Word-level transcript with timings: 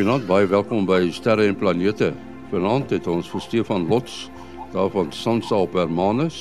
Goeienaand, 0.00 0.24
baie 0.24 0.46
welkom 0.48 0.86
by 0.88 1.10
Sterre 1.12 1.44
en 1.44 1.56
Planete. 1.60 2.06
Vanaand 2.48 2.88
het 2.94 3.04
ons 3.12 3.26
vir 3.28 3.42
Stefan 3.44 3.82
Lots 3.90 4.30
daarvan 4.72 5.10
Sansa 5.12 5.58
op 5.66 5.76
Hermanus. 5.76 6.38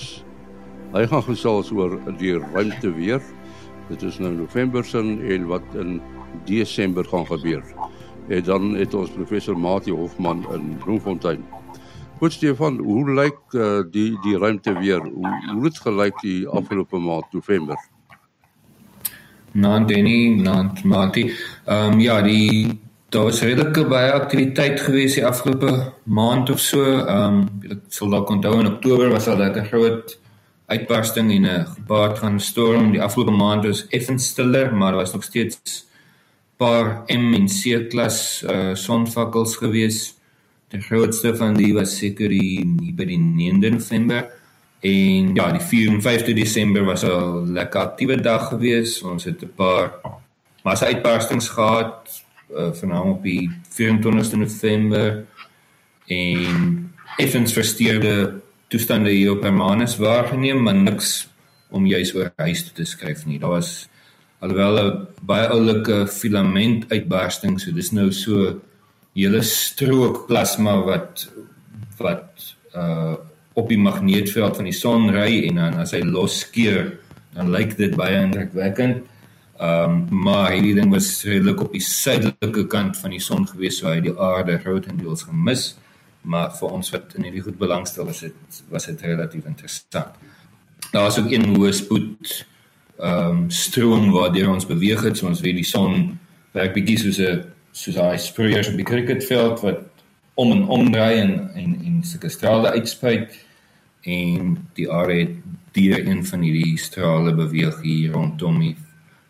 Hy 0.93 1.03
gaan 1.11 1.25
gesels 1.25 1.73
oor 1.75 1.97
die 2.21 2.37
ruimte 2.39 2.93
weer. 2.95 3.19
Dit 3.89 4.07
is 4.07 4.21
nou 4.23 4.31
November 4.37 4.87
sin 4.87 5.17
en 5.27 5.51
wat 5.51 5.75
in 5.75 5.99
Desember 6.47 7.03
gaan 7.11 7.27
gebeur. 7.27 7.59
En 8.31 8.47
dan 8.47 8.71
het 8.79 8.95
ons 8.95 9.11
professor 9.19 9.59
Mati 9.59 9.91
Hofman 9.91 10.47
in 10.55 10.77
Bloemfontein. 10.79 11.43
Goed 12.23 12.39
Stefan, 12.39 12.79
hoe 12.79 13.03
lyk 13.11 13.59
uh, 13.59 13.83
die 13.91 14.13
die 14.23 14.39
ruimte 14.39 14.79
weer? 14.79 15.03
Hoe 15.03 15.37
hoe 15.51 15.67
het 15.67 15.83
gelyk 15.83 16.21
die 16.23 16.45
afgelope 16.47 16.97
maand 17.11 17.33
November? 17.35 17.87
Nou 19.51 19.83
Danny, 19.83 20.37
nou 20.39 20.69
Mati. 20.83 21.33
Ehm 21.65 21.99
um, 21.99 21.99
ja, 21.99 22.21
die 22.23 22.79
daar 23.09 23.23
was 23.23 23.41
redelike 23.41 23.85
baie 23.89 24.11
aktiwiteit 24.13 24.79
gewees 24.85 25.15
die 25.17 25.25
afgelope 25.25 25.71
maand 26.03 26.49
of 26.53 26.59
so. 26.61 26.83
Ehm 26.83 27.39
um, 27.39 27.39
ek 27.65 27.81
sal 27.95 28.11
dalk 28.13 28.29
onthou 28.29 28.59
in 28.61 28.69
Oktober 28.69 29.09
was 29.09 29.25
daar 29.25 29.49
'n 29.49 29.65
groot 29.65 30.17
uitbarsting 30.67 31.31
en 31.31 31.45
'n 31.45 31.65
gepaard 31.65 32.19
gaan 32.19 32.39
storm. 32.39 32.91
Die 32.91 33.01
afgelope 33.01 33.31
maand 33.31 33.65
was 33.65 33.87
effens 33.87 34.27
stiller, 34.27 34.75
maar 34.75 34.91
daar 34.91 35.01
was 35.01 35.13
nog 35.13 35.23
steeds 35.23 35.87
paar 36.57 37.03
M 37.07 37.33
en 37.33 37.47
C 37.47 37.89
klas 37.89 38.43
uh 38.43 38.75
sonvakkels 38.75 39.55
gewees. 39.55 40.13
Die 40.67 40.81
grootste 40.81 41.35
van 41.35 41.53
die 41.53 41.73
was 41.73 41.97
seker 41.97 42.29
die 42.29 42.93
by 42.95 43.05
die 43.05 43.17
9de 43.17 43.69
November. 43.69 44.29
En 44.79 45.35
ja, 45.35 45.51
die 45.51 45.61
4 45.61 45.89
en 45.89 46.01
5de 46.01 46.33
Desember 46.33 46.83
was 46.85 47.03
'n 47.03 47.53
lekker 47.53 47.79
aktiewe 47.79 48.21
dag 48.21 48.47
gewees. 48.47 49.01
Ons 49.01 49.23
het 49.23 49.41
'n 49.41 49.51
paar 49.55 49.91
massa 50.63 50.85
uitbarstings 50.85 51.49
gehad 51.49 52.27
uh, 52.53 52.71
vanaand 52.73 53.17
op 53.17 53.23
die 53.23 53.49
24ste 53.75 54.37
November 54.37 55.25
en 56.07 56.93
effens 57.17 57.53
versteurde 57.53 58.41
toestande 58.67 59.09
hier 59.09 59.31
op 59.31 59.43
Hermanus 59.43 59.97
waargeneem, 59.97 60.61
maar 60.63 60.75
niks 60.77 61.27
om 61.69 61.85
juis 61.85 62.13
oor 62.15 62.31
huis 62.35 62.63
toe 62.65 62.73
te 62.81 62.85
skryf 62.85 63.25
nie. 63.25 63.39
Daar 63.39 63.57
was 63.57 63.89
alhoewel 64.39 64.77
'n 64.79 65.07
baie 65.21 65.47
oulike 65.47 66.07
filament 66.07 66.85
uitbarsting, 66.91 67.59
so 67.59 67.71
dis 67.71 67.91
nou 67.91 68.11
so 68.11 68.61
hele 69.13 69.41
strook 69.41 70.27
plasma 70.27 70.77
wat 70.85 71.29
wat 71.97 72.55
uh 72.75 73.15
op 73.59 73.67
die 73.67 73.77
magneetveld 73.81 74.55
van 74.55 74.67
die 74.69 74.75
son 74.75 75.09
ry 75.11 75.47
en 75.49 75.55
dan 75.55 75.73
as 75.81 75.91
hy 75.91 75.99
losskeer, 76.05 76.93
dan 77.35 77.49
lyk 77.51 77.73
dit 77.77 77.95
baie 77.95 78.21
indrukwekkend. 78.21 79.03
Ehm 79.59 79.91
um, 79.91 80.21
maar 80.23 80.51
hierdie 80.51 80.75
ding 80.75 80.91
was 80.91 81.23
redelik 81.27 81.61
op 81.61 81.73
die 81.75 81.83
suidelike 81.83 82.63
kant 82.71 82.97
van 82.97 83.11
die 83.11 83.19
son 83.19 83.47
gewees 83.47 83.81
waar 83.83 83.97
hy 83.97 84.05
die 84.05 84.15
aarde 84.15 84.55
grootendeels 84.63 85.25
gemis. 85.27 85.73
Maar 86.21 86.53
vir 86.55 86.75
ons 86.77 86.91
wat 86.93 87.17
in 87.19 87.27
hierdie 87.27 87.43
goed 87.43 87.57
belangstel 87.59 88.07
was 88.07 88.21
dit 88.23 88.61
was 88.71 88.87
dit 88.87 89.03
relatief 89.03 89.45
interessant. 89.51 90.15
Daar 90.93 91.09
was 91.09 91.19
ook 91.19 91.31
een 91.31 91.51
hoë 91.51 91.73
spoed 91.75 92.33
ehm 92.99 93.35
um, 93.35 93.43
stroom 93.51 94.11
waar 94.15 94.31
deur 94.31 94.53
ons 94.55 94.67
beweeg 94.67 95.03
het, 95.03 95.17
so 95.17 95.27
ons 95.27 95.43
weet 95.43 95.59
die 95.59 95.67
son 95.67 96.19
werk 96.55 96.73
bietjie 96.73 96.97
soos 97.03 97.19
'n 97.19 97.43
soos 97.71 97.99
'n 97.99 98.17
spreyer 98.17 98.71
op 98.71 98.79
die 98.79 98.89
cricketveld 98.91 99.59
wat 99.59 99.79
om 100.35 100.51
en 100.51 100.67
om 100.67 100.91
draai 100.91 101.19
en 101.19 101.51
en 101.53 101.79
en 101.85 102.03
sulke 102.03 102.29
strale 102.29 102.71
uitspuit 102.71 103.35
en 104.01 104.57
die 104.73 104.91
aarde 104.91 105.35
deur 105.71 106.07
een 106.07 106.25
van 106.25 106.41
hierdie 106.41 106.77
strale 106.77 107.33
beweeg 107.35 107.81
hier 107.81 108.11
rondom 108.11 108.59
die 108.59 108.75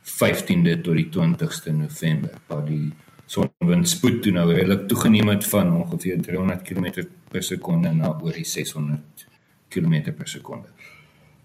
15de 0.10 0.82
tot 0.82 0.98
die 0.98 1.10
20ste 1.14 1.74
November 1.76 2.34
waar 2.48 2.66
die 2.66 2.90
sonwindspoed 3.30 4.22
toe 4.24 4.34
nou 4.34 4.48
redelik 4.50 4.88
toegeneem 4.90 5.30
het 5.30 5.46
van 5.48 5.74
ongeveer 5.76 6.22
300 6.22 6.62
km 6.66 7.06
per 7.30 7.44
sekonde 7.46 7.92
na 7.94 8.16
oor 8.18 8.34
die 8.34 8.46
600 8.46 9.28
km 9.70 10.14
per 10.18 10.28
sekonde. 10.28 10.68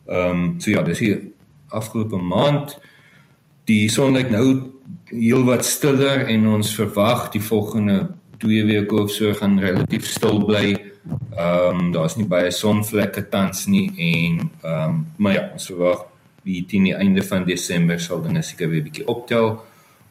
Ehm 0.07 0.31
um, 0.31 0.61
so 0.61 0.71
ja, 0.71 0.83
dis 0.83 0.99
hier 0.99 1.21
afgelope 1.69 2.17
maand 2.17 2.79
die 3.69 3.89
son 3.89 4.17
lyk 4.17 4.31
nou 4.33 4.47
heelwat 5.09 5.65
stiller 5.65 6.27
en 6.29 6.47
ons 6.57 6.75
verwag 6.77 7.31
die 7.33 7.43
volgende 7.43 7.99
2 8.43 8.65
weke 8.69 8.97
of 9.05 9.13
so 9.13 9.33
gaan 9.35 9.59
relatief 9.61 10.09
stil 10.09 10.45
bly. 10.45 10.75
Ehm 11.37 11.85
um, 11.85 11.93
daar's 11.93 12.17
nie 12.17 12.29
baie 12.29 12.51
sonvlekke 12.53 13.29
tans 13.29 13.67
nie 13.67 13.89
en 13.97 14.51
ehm 14.63 14.89
um, 14.89 15.07
maar 15.17 15.39
ja, 15.39 15.47
ons 15.53 15.71
verwag 15.73 16.05
die 16.45 16.65
teen 16.69 16.85
die 16.85 16.97
einde 16.97 17.23
van 17.25 17.47
Desember 17.49 18.01
sal 18.01 18.23
dinge 18.23 18.43
seker 18.43 18.69
weer 18.71 18.85
bietjie 18.85 19.07
optel. 19.09 19.57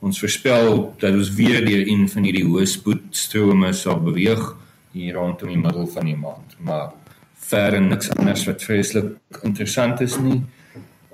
Ons 0.03 0.19
voorspel 0.19 0.93
dat 0.99 1.13
ons 1.15 1.31
weer 1.37 1.61
deur 1.65 1.85
een 1.87 2.07
van 2.09 2.25
hierdie 2.27 2.45
hoë 2.47 2.65
spoed 2.67 3.05
strome 3.15 3.71
sal 3.77 4.01
beweeg 4.03 4.41
hier 4.93 5.15
rondom 5.17 5.49
die 5.49 5.61
middel 5.61 5.87
van 5.87 6.09
die 6.09 6.17
maand. 6.17 6.57
Maar 6.59 6.91
verder 7.49 7.81
niks 7.81 8.11
anders 8.17 8.45
wat 8.49 8.65
vreeslik 8.65 9.39
interessant 9.43 10.01
is 10.01 10.17
nie. 10.21 10.41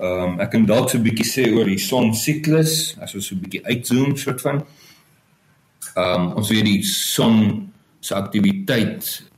Ehm 0.00 0.34
um, 0.34 0.38
ek 0.40 0.54
kan 0.54 0.66
dalk 0.66 0.88
so 0.88 0.98
'n 0.98 1.04
bietjie 1.04 1.28
sê 1.28 1.42
oor 1.52 1.68
die 1.68 1.78
son 1.78 2.14
siklus 2.14 2.96
as 3.00 3.14
ons 3.14 3.26
so 3.26 3.34
'n 3.34 3.42
bietjie 3.44 3.64
uitzoom 3.64 4.16
soort 4.16 4.40
van. 4.40 4.62
Ehm 5.96 6.20
um, 6.20 6.32
ons 6.40 6.48
weet 6.48 6.64
die 6.64 6.82
son 6.82 7.68
se 8.00 8.14
aktiwiteit 8.14 9.28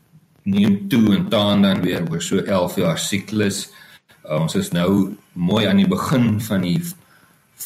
neem 0.44 0.88
toe 0.88 1.16
en 1.16 1.28
taan 1.28 1.62
dan 1.62 1.82
weer 1.82 2.02
oor 2.10 2.22
so 2.22 2.38
11 2.38 2.76
jaar 2.76 2.98
siklus. 2.98 3.70
Uh, 4.22 4.38
ons 4.38 4.54
is 4.54 4.70
nou 4.70 5.16
mooi 5.34 5.66
aan 5.66 5.80
die 5.82 5.88
begin 5.90 6.36
van 6.40 6.62
die 6.62 6.78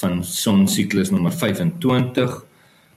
van 0.01 0.23
son 0.25 0.67
siklus 0.69 1.11
nommer 1.13 1.33
25. 1.33 2.43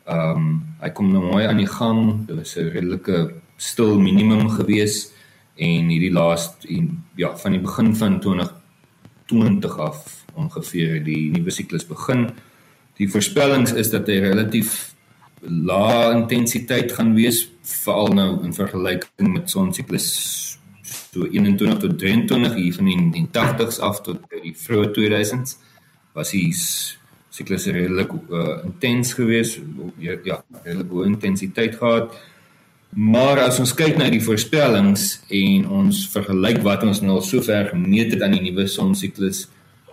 Ehm 0.09 0.35
um, 0.35 0.51
hy 0.79 0.89
kom 0.95 1.11
nou 1.11 1.25
mooi 1.25 1.43
aan 1.45 1.59
die 1.59 1.67
gang. 1.67 2.25
Dit 2.27 2.37
was 2.39 2.55
'n 2.55 2.71
redelike 2.71 3.33
stil 3.57 3.99
minimum 3.99 4.49
gewees 4.49 5.11
en 5.55 5.89
hierdie 5.91 6.11
laaste 6.11 6.67
ja 7.15 7.35
van 7.37 7.51
die 7.51 7.59
begin 7.59 7.95
van 7.95 8.19
2020 8.19 9.77
af 9.77 10.23
ongeveer 10.35 11.03
die 11.03 11.31
nuwe 11.31 11.51
siklus 11.51 11.87
begin. 11.87 12.29
Die 12.95 13.09
voorspellings 13.11 13.71
is 13.71 13.89
dat 13.89 14.07
hy 14.07 14.19
relatief 14.19 14.95
lae 15.41 16.13
intensiteit 16.15 16.91
gaan 16.91 17.13
wees 17.15 17.49
veral 17.61 18.13
nou 18.13 18.43
in 18.43 18.53
vergelyking 18.53 19.33
met 19.33 19.49
son 19.49 19.73
siklus 19.73 20.48
so 21.09 21.25
21 21.25 21.79
tot 21.81 21.97
23 21.99 22.53
hier 22.53 22.73
van 22.77 22.89
die, 22.89 22.97
die 23.15 23.27
80s 23.33 23.81
af 23.85 24.01
tot 24.05 24.25
die 24.43 24.53
vroeë 24.57 24.91
2000s 24.95 25.57
was 26.17 26.33
die 26.35 26.49
siklus 27.33 27.67
redelik 27.69 28.11
uh, 28.13 28.59
intens 28.65 29.13
geweest 29.17 29.61
ja, 30.01 30.17
ja 30.25 30.41
redelik 30.65 30.91
hoë 30.91 31.07
intensiteit 31.13 31.77
gehad. 31.79 32.13
Maar 32.89 33.43
as 33.45 33.59
ons 33.61 33.75
kyk 33.77 33.99
na 33.99 34.07
die 34.09 34.23
voorspellings 34.23 35.19
en 35.37 35.67
ons 35.79 36.01
vergelyk 36.09 36.63
wat 36.65 36.83
ons 36.87 37.03
nou 37.05 37.19
al 37.19 37.25
sover 37.25 37.69
gemeet 37.69 38.15
het 38.15 38.25
aan 38.25 38.33
die 38.37 38.47
nuwe 38.47 38.65
sonsiklus 38.69 39.45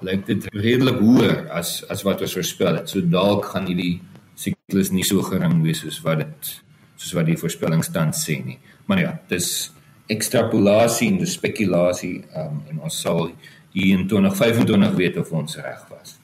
lyk 0.04 0.26
dit 0.28 0.44
redelik 0.52 0.98
hoër 1.00 1.46
as 1.56 1.78
as 1.92 2.04
wat 2.04 2.24
ons 2.24 2.36
voorspel 2.36 2.80
het. 2.80 2.92
So 2.92 3.04
dalk 3.04 3.50
gaan 3.52 3.68
hierdie 3.68 3.98
siklus 4.36 4.92
nie 4.92 5.04
so 5.04 5.24
gering 5.24 5.62
wees 5.64 5.84
soos 5.84 6.00
wat 6.04 6.24
dit 6.24 6.52
soos 6.96 7.12
wat 7.16 7.28
die 7.28 7.38
voorspellings 7.40 7.92
tans 7.92 8.24
sê 8.24 8.40
nie. 8.44 8.58
Maar 8.88 9.02
ja 9.02 9.12
dis 9.28 9.70
ekstrapolasie 10.12 11.10
en 11.10 11.26
spekulasie 11.26 12.24
um, 12.36 12.62
en 12.70 12.80
ons 12.86 13.00
sal 13.00 13.30
hier 13.76 13.98
in 13.98 14.06
2025 14.08 14.94
weet 14.96 15.18
of 15.20 15.32
ons 15.36 15.58
reg 15.60 15.82
was. 15.90 16.16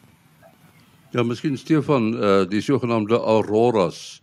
Ja, 1.12 1.22
miskien 1.22 1.59
Stefan, 1.60 2.15
uh, 2.15 2.44
die 2.48 2.62
sogenaamde 2.65 3.19
auroras, 3.20 4.22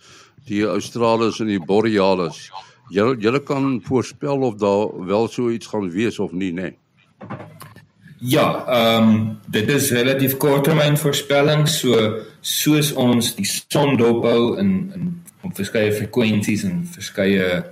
die 0.49 0.63
australes 0.65 1.37
en 1.39 1.51
die 1.51 1.61
boreales. 1.61 2.47
Jy 2.89 3.11
jy 3.21 3.39
kan 3.45 3.75
voorspel 3.85 4.41
of 4.47 4.57
daar 4.57 5.06
wel 5.06 5.27
so 5.29 5.51
iets 5.53 5.69
gaan 5.69 5.91
wees 5.94 6.17
of 6.19 6.31
nie, 6.31 6.51
nê? 6.53 6.71
Nee? 6.71 6.77
Ja, 8.19 8.65
ehm 8.67 9.09
um, 9.09 9.38
dit 9.47 9.69
is 9.69 9.91
relatief 9.91 10.38
korttermyn 10.38 10.97
voorspelling, 10.97 11.67
so 11.67 11.95
soos 12.41 12.91
ons 12.94 13.35
die 13.38 13.45
son 13.47 13.95
dophou 13.97 14.57
in 14.59 14.91
in 14.95 15.05
op 15.41 15.55
verskeie 15.55 15.94
frekwensies 15.95 16.65
en 16.67 16.81
verskeie 16.83 17.63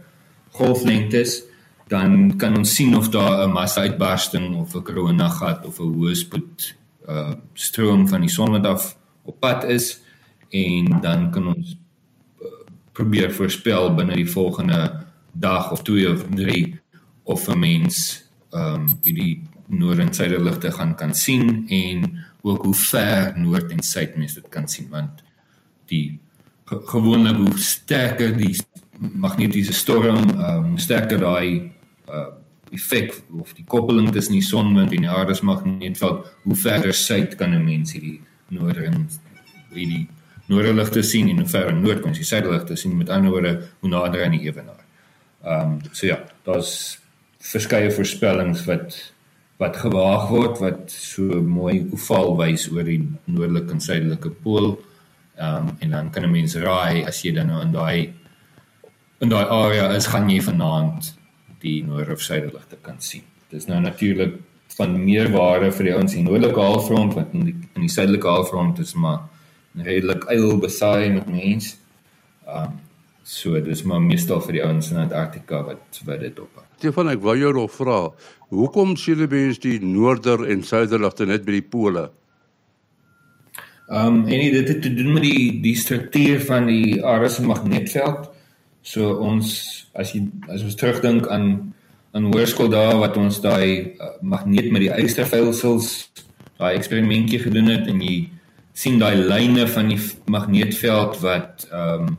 golflengtes 0.55 1.41
dan 1.87 2.35
kan 2.37 2.57
ons 2.57 2.75
sien 2.75 2.95
of 2.95 3.09
daar 3.09 3.47
'n 3.47 3.51
massa-uitbarsting 3.51 4.55
of 4.55 4.75
'n 4.75 4.83
koronagat 4.83 5.65
of 5.65 5.79
'n 5.79 5.93
hoë 5.93 6.15
spoed 6.15 6.75
uh 7.07 7.33
stroom 7.53 8.07
van 8.07 8.21
die 8.21 8.29
son 8.29 8.65
af 8.65 8.97
op 9.23 9.39
pad 9.39 9.63
is 9.63 10.01
en 10.49 10.99
dan 11.01 11.31
kan 11.31 11.47
ons 11.47 11.77
uh, 12.41 12.47
probeer 12.91 13.31
voorspel 13.31 13.95
binne 13.95 14.15
die 14.15 14.29
volgende 14.29 15.05
dag 15.31 15.71
of 15.71 15.81
twee 15.81 16.11
of 16.11 16.25
drie 16.35 16.79
of 17.23 17.47
'n 17.47 17.59
mens 17.59 18.23
ehm 18.51 18.73
um, 18.73 18.99
die 19.01 19.43
noord 19.67 19.99
en 19.99 20.13
suiderligte 20.13 20.71
gaan 20.71 20.95
kan 20.95 21.13
sien 21.15 21.65
en 21.67 22.23
ook 22.41 22.63
hoe 22.63 22.73
ver 22.73 23.39
noord 23.39 23.71
en 23.71 23.83
suid 23.83 24.15
mens 24.15 24.33
dit 24.33 24.49
kan 24.49 24.67
sien 24.67 24.87
want 24.89 25.23
die 25.85 26.19
gewoonlik 26.65 27.35
hoe 27.35 27.57
sterker 27.59 28.37
die 28.37 28.55
magnetiese 28.97 29.73
storm 29.73 30.29
ehm 30.29 30.65
um, 30.65 30.77
sterker 30.77 31.19
daai 31.19 31.76
uh 32.09 32.27
effek 32.71 33.13
of 33.39 33.53
die 33.55 33.63
koppeling 33.63 34.11
tussen 34.11 34.33
die 34.33 34.43
sonwind 34.43 34.91
en 34.91 35.05
die 35.05 35.09
aardesmagneetveld 35.09 36.25
hoe 36.43 36.55
verder 36.55 36.93
suid 36.93 37.35
kan 37.39 37.53
'n 37.55 37.63
mens 37.63 37.93
hierdie 37.95 38.21
noorde 38.47 38.83
en 38.83 39.09
hierdie 39.71 40.07
noordeligte 40.47 41.03
sien 41.03 41.29
en 41.29 41.37
hoe 41.37 41.47
ver 41.47 41.69
in 41.69 41.81
noord 41.81 42.01
kon 42.01 42.15
jy 42.15 42.23
suideligte 42.23 42.75
sien 42.75 42.97
met 42.97 43.09
ander 43.09 43.31
woorde 43.31 43.53
hoe 43.79 43.89
nader 43.89 44.23
aan 44.25 44.35
die 44.37 44.47
ewenaar. 44.47 44.83
Um, 45.45 45.79
so 45.91 46.07
ja, 46.07 46.19
daar's 46.43 46.99
verskeie 47.39 47.91
voorspellings 47.91 48.65
wat 48.65 49.13
wat 49.57 49.77
gewaag 49.81 50.27
word 50.29 50.59
wat 50.61 50.91
so 50.91 51.41
mooi 51.41 51.87
oval 51.91 52.35
wys 52.37 52.67
oor 52.69 52.85
die 52.85 53.01
noordelike 53.25 53.73
en 53.73 53.81
suidelike 53.81 54.29
pool. 54.43 54.75
Ehm 55.37 55.67
um, 55.67 55.75
en 55.79 55.89
dan 55.89 56.09
kan 56.11 56.23
'n 56.23 56.31
mens 56.31 56.55
raai 56.55 57.05
as 57.05 57.21
jy 57.23 57.33
dan 57.33 57.47
nou 57.47 57.61
in 57.61 57.71
daai 57.71 58.13
in 59.19 59.29
daai 59.29 59.45
area 59.45 59.95
is 59.95 60.07
gaan 60.07 60.29
jy 60.29 60.41
vanaand 60.41 61.16
die 61.63 61.79
noord 61.85 62.11
of 62.13 62.21
suideligte 62.21 62.77
kan 62.81 63.01
sien. 63.01 63.25
Dit 63.49 63.61
is 63.61 63.67
nou 63.69 63.79
natuurlik 63.81 64.35
van 64.77 64.97
meer 65.03 65.31
waarde 65.33 65.71
vir 65.73 65.89
die 65.89 65.95
ouens 65.95 66.13
in 66.13 66.25
die 66.25 66.31
noordelike 66.31 66.61
halfrond 66.61 67.15
want 67.17 67.33
in 67.33 67.47
die, 67.49 67.55
in 67.75 67.85
die 67.87 67.91
suidelike 67.91 68.29
halfrond 68.29 68.79
is 68.83 68.93
maar 68.93 69.25
redelik 69.87 70.27
eil 70.33 70.57
besaai 70.61 71.09
met 71.15 71.31
mense. 71.31 71.77
Ehm 72.47 72.67
um, 72.67 72.83
so 73.27 73.59
dis 73.59 73.81
maar 73.83 73.99
meestal 73.99 74.39
vir 74.39 74.55
die 74.55 74.61
ouens 74.63 74.87
in 74.93 75.01
Antarktika 75.01 75.57
wat 75.67 75.97
wat 76.07 76.21
dit 76.23 76.37
op. 76.39 76.61
Stefan, 76.77 77.09
ek 77.11 77.19
wou 77.25 77.33
jou 77.35 77.49
nog 77.57 77.73
vra, 77.75 77.97
hoekom 78.55 78.93
sien 78.95 79.19
die 79.19 79.27
mense 79.27 79.59
die 79.65 79.81
noorder 79.83 80.45
en 80.47 80.63
suiderligte 80.63 81.27
net 81.27 81.43
by 81.43 81.57
die 81.57 81.65
pole? 81.75 82.05
Ehm 83.87 84.21
um, 84.21 84.21
en 84.27 84.45
dit 84.55 84.71
het 84.71 84.81
te 84.81 84.93
doen 84.93 85.13
met 85.17 85.27
die 85.27 85.59
die 85.63 85.75
struktuur 85.75 86.39
van 86.47 86.71
die 86.71 87.03
aarde 87.03 87.29
se 87.29 87.43
magnetveld. 87.43 88.31
So 88.81 89.17
ons 89.23 89.87
as 89.93 90.13
jy 90.13 90.27
as 90.49 90.63
ons 90.63 90.75
terugdink 90.75 91.27
aan 91.27 91.73
aan 92.15 92.29
hoërskool 92.31 92.69
daar 92.71 92.97
wat 93.01 93.17
ons 93.17 93.41
daai 93.43 93.93
uh, 93.99 94.13
magneet 94.21 94.71
met 94.71 94.81
die 94.85 94.93
ystervelsels 95.03 96.09
daai 96.57 96.77
eksperimentjie 96.77 97.43
gedoen 97.43 97.69
het 97.69 97.89
en 97.91 97.99
jy 98.01 98.29
sien 98.77 98.97
daai 99.01 99.17
lyne 99.17 99.67
van 99.69 99.91
die 99.91 99.99
magneetveld 100.25 101.19
wat 101.25 101.67
ehm 101.71 102.07
um, 102.07 102.15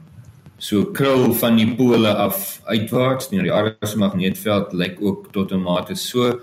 so 0.58 0.88
krul 0.90 1.30
van 1.38 1.54
die 1.54 1.68
pole 1.78 2.10
af 2.18 2.58
uitwaarts 2.66 3.28
nie 3.30 3.44
die 3.46 3.52
aarde 3.54 3.86
se 3.86 3.98
magneetveld 3.98 4.72
lyk 4.74 4.96
ook 4.98 5.28
tot 5.32 5.52
'n 5.52 5.62
mate 5.62 5.94
so. 5.94 6.40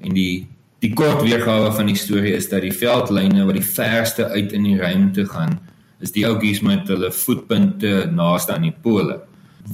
En 0.00 0.14
die 0.14 0.46
die 0.78 0.92
kort 0.94 1.22
weergawe 1.22 1.72
van 1.72 1.86
die 1.86 1.96
storie 1.98 2.32
is 2.36 2.48
dat 2.48 2.62
die 2.62 2.72
veldlyne 2.72 3.46
wat 3.46 3.56
die 3.58 3.70
verste 3.78 4.28
uit 4.28 4.52
in 4.52 4.62
die 4.62 4.78
ruimte 4.78 5.24
gaan 5.26 5.58
is 6.00 6.12
die 6.12 6.26
ouetjies 6.28 6.60
met 6.60 6.88
hulle 6.88 7.10
voetpunte 7.12 8.10
naaste 8.12 8.52
aan 8.52 8.68
die 8.68 8.76
pole 8.82 9.20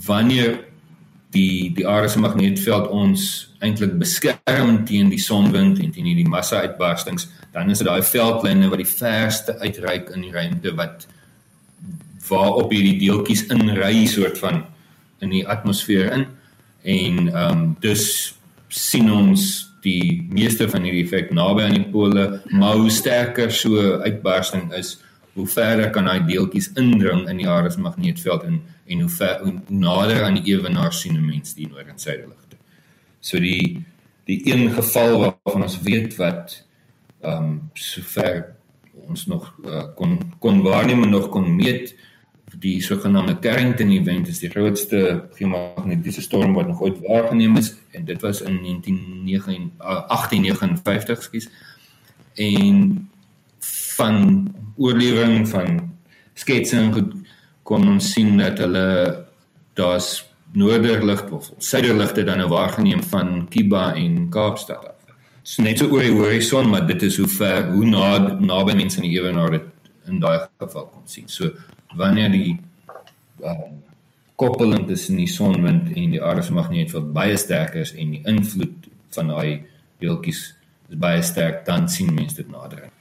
wanneer 0.06 0.58
die 1.32 1.72
die 1.74 1.86
aarde 1.88 2.08
se 2.08 2.20
magneetveld 2.20 2.90
ons 2.92 3.22
eintlik 3.64 3.94
beskerm 4.00 4.82
teen 4.88 5.08
die 5.12 5.20
sonwind 5.20 5.80
en 5.80 5.92
teen 5.94 6.10
die 6.16 6.28
massa 6.28 6.60
uitbarstings, 6.66 7.28
dan 7.52 7.70
is 7.70 7.80
dit 7.80 7.88
daai 7.88 8.02
veldlyne 8.04 8.68
wat 8.72 8.82
die 8.82 8.88
verste 8.88 9.56
uitreik 9.62 10.10
in 10.16 10.26
die 10.26 10.34
ruimte 10.34 10.74
wat 10.76 11.06
waarop 12.28 12.70
hierdie 12.72 12.98
deeltjies 13.00 13.46
inry 13.52 14.06
soort 14.06 14.38
van 14.40 14.62
in 15.22 15.32
die 15.32 15.44
atmosfeer 15.48 16.12
in. 16.12 16.26
En 16.82 17.28
ehm 17.28 17.50
um, 17.50 17.66
dus 17.80 18.34
sien 18.72 19.10
ons 19.12 19.68
die 19.82 20.22
meeste 20.30 20.68
van 20.70 20.84
hierdie 20.86 21.02
effek 21.04 21.32
naby 21.34 21.66
aan 21.66 21.76
die 21.76 21.90
pole, 21.92 22.40
maar 22.50 22.78
hoe 22.78 22.90
sterker 22.90 23.50
so 23.52 23.98
uitbarsting 24.00 24.70
is, 24.78 24.96
hoe 25.32 25.46
verder 25.46 25.90
kan 25.90 26.04
daai 26.04 26.24
deeltjies 26.26 26.72
indring 26.76 27.28
in 27.28 27.40
die 27.40 27.48
aarde 27.48 27.70
se 27.70 27.80
magneetveld 27.80 28.42
en 28.42 28.62
en 28.86 29.00
hoe 29.00 29.10
ver 29.10 29.38
hoe 29.42 29.54
nader 29.68 30.22
aan 30.24 30.34
die 30.34 30.54
ewenaar 30.54 30.92
sien 30.92 31.16
'n 31.16 31.26
mens 31.26 31.54
die 31.54 31.68
noord 31.68 31.88
en 31.88 31.98
suideligte. 31.98 32.56
So 33.20 33.38
die 33.38 33.84
die 34.24 34.40
een 34.52 34.70
geval 34.70 35.18
waarvan 35.18 35.62
ons 35.62 35.80
weet 35.80 36.16
wat 36.16 36.66
ehm 37.20 37.44
um, 37.44 37.70
sover 37.72 38.54
ons 39.08 39.26
nog 39.26 39.54
uh, 39.64 39.84
kon 39.94 40.18
kon 40.38 40.62
waarneem 40.62 41.02
en 41.02 41.10
nog 41.10 41.28
kon 41.28 41.56
meet 41.56 41.94
die 42.58 42.82
sogenaamde 42.82 43.38
Carrington 43.38 43.90
event 43.90 44.28
is 44.28 44.38
die 44.38 44.50
grootste 44.50 45.28
geomagnetiese 45.32 46.22
storm 46.22 46.54
wat 46.54 46.66
nog 46.66 46.80
ooit 46.80 46.98
waargeneem 47.06 47.56
is 47.56 47.74
en 47.90 48.04
dit 48.04 48.20
was 48.20 48.40
in 48.40 48.58
1959 48.62 49.78
1859 49.78 51.22
skus 51.22 51.48
en 52.34 53.10
van 53.96 54.48
oorlewering 54.76 55.48
van 55.48 55.80
sketsing 56.34 56.94
kon 57.62 57.88
ons 57.88 58.12
sien 58.12 58.36
dat 58.40 58.58
hulle 58.62 58.86
daar's 59.78 60.22
noorderlig 60.52 61.22
of 61.30 61.50
suiderligte 61.58 62.24
dan 62.24 62.42
nou 62.42 62.48
waargeneem 62.52 63.02
van 63.02 63.48
Kiba 63.48 63.92
en 63.96 64.28
Kaapstad 64.30 64.84
af. 64.84 64.98
Dit's 65.42 65.58
net 65.58 65.80
so 65.80 65.88
oor 65.90 66.04
die 66.04 66.14
horison, 66.14 66.68
maar 66.70 66.84
dit 66.86 67.02
is 67.02 67.16
hoe 67.18 67.28
ver 67.28 67.70
hoe 67.72 67.86
na 67.88 68.36
naby 68.38 68.76
mense 68.78 69.00
in 69.00 69.08
die 69.08 69.16
ewenaar 69.16 69.56
dit 69.56 69.90
in 70.10 70.20
daai 70.22 70.44
geval 70.60 70.86
kon 70.92 71.08
sien. 71.08 71.28
So 71.28 71.50
wanneer 71.98 72.30
die 72.32 72.58
uh, 73.42 73.56
koppeling 74.36 74.86
tussen 74.86 75.18
die 75.18 75.30
sonwind 75.30 75.90
en 75.96 76.14
die 76.14 76.22
aarde 76.22 76.44
se 76.46 76.54
magneetveld 76.54 77.12
baie 77.16 77.36
sterk 77.40 77.74
is 77.80 77.94
en 77.96 78.16
die 78.16 78.22
invloed 78.28 78.90
van 79.16 79.32
daai 79.34 79.62
deeltjies 80.02 80.44
is 80.92 80.98
baie 81.00 81.22
sterk, 81.24 81.64
dan 81.66 81.88
sien 81.88 82.12
mense 82.14 82.36
dit 82.36 82.50
nader. 82.52 82.91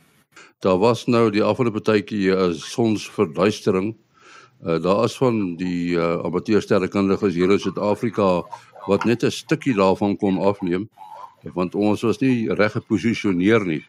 Daar 0.61 0.77
was 0.77 1.07
nou 1.07 1.29
die 1.33 1.43
afgelope 1.43 1.81
tydjie 1.81 2.31
'n 2.31 2.53
sonsverduistering 2.53 3.95
Uh, 4.61 4.81
daar 4.81 5.03
is 5.03 5.17
van 5.17 5.55
die 5.57 5.95
uh, 5.97 6.19
amateursterrekundiges 6.21 7.33
hier 7.33 7.49
in 7.49 7.59
Suid-Afrika 7.59 8.43
wat 8.85 9.05
net 9.09 9.23
'n 9.23 9.31
stukkie 9.31 9.73
daarvan 9.73 10.17
kon 10.17 10.37
afneem 10.37 10.89
want 11.53 11.75
ons 11.75 12.01
was 12.01 12.19
nie 12.21 12.53
reg 12.53 12.71
geposisioneer 12.71 13.65
nie. 13.65 13.81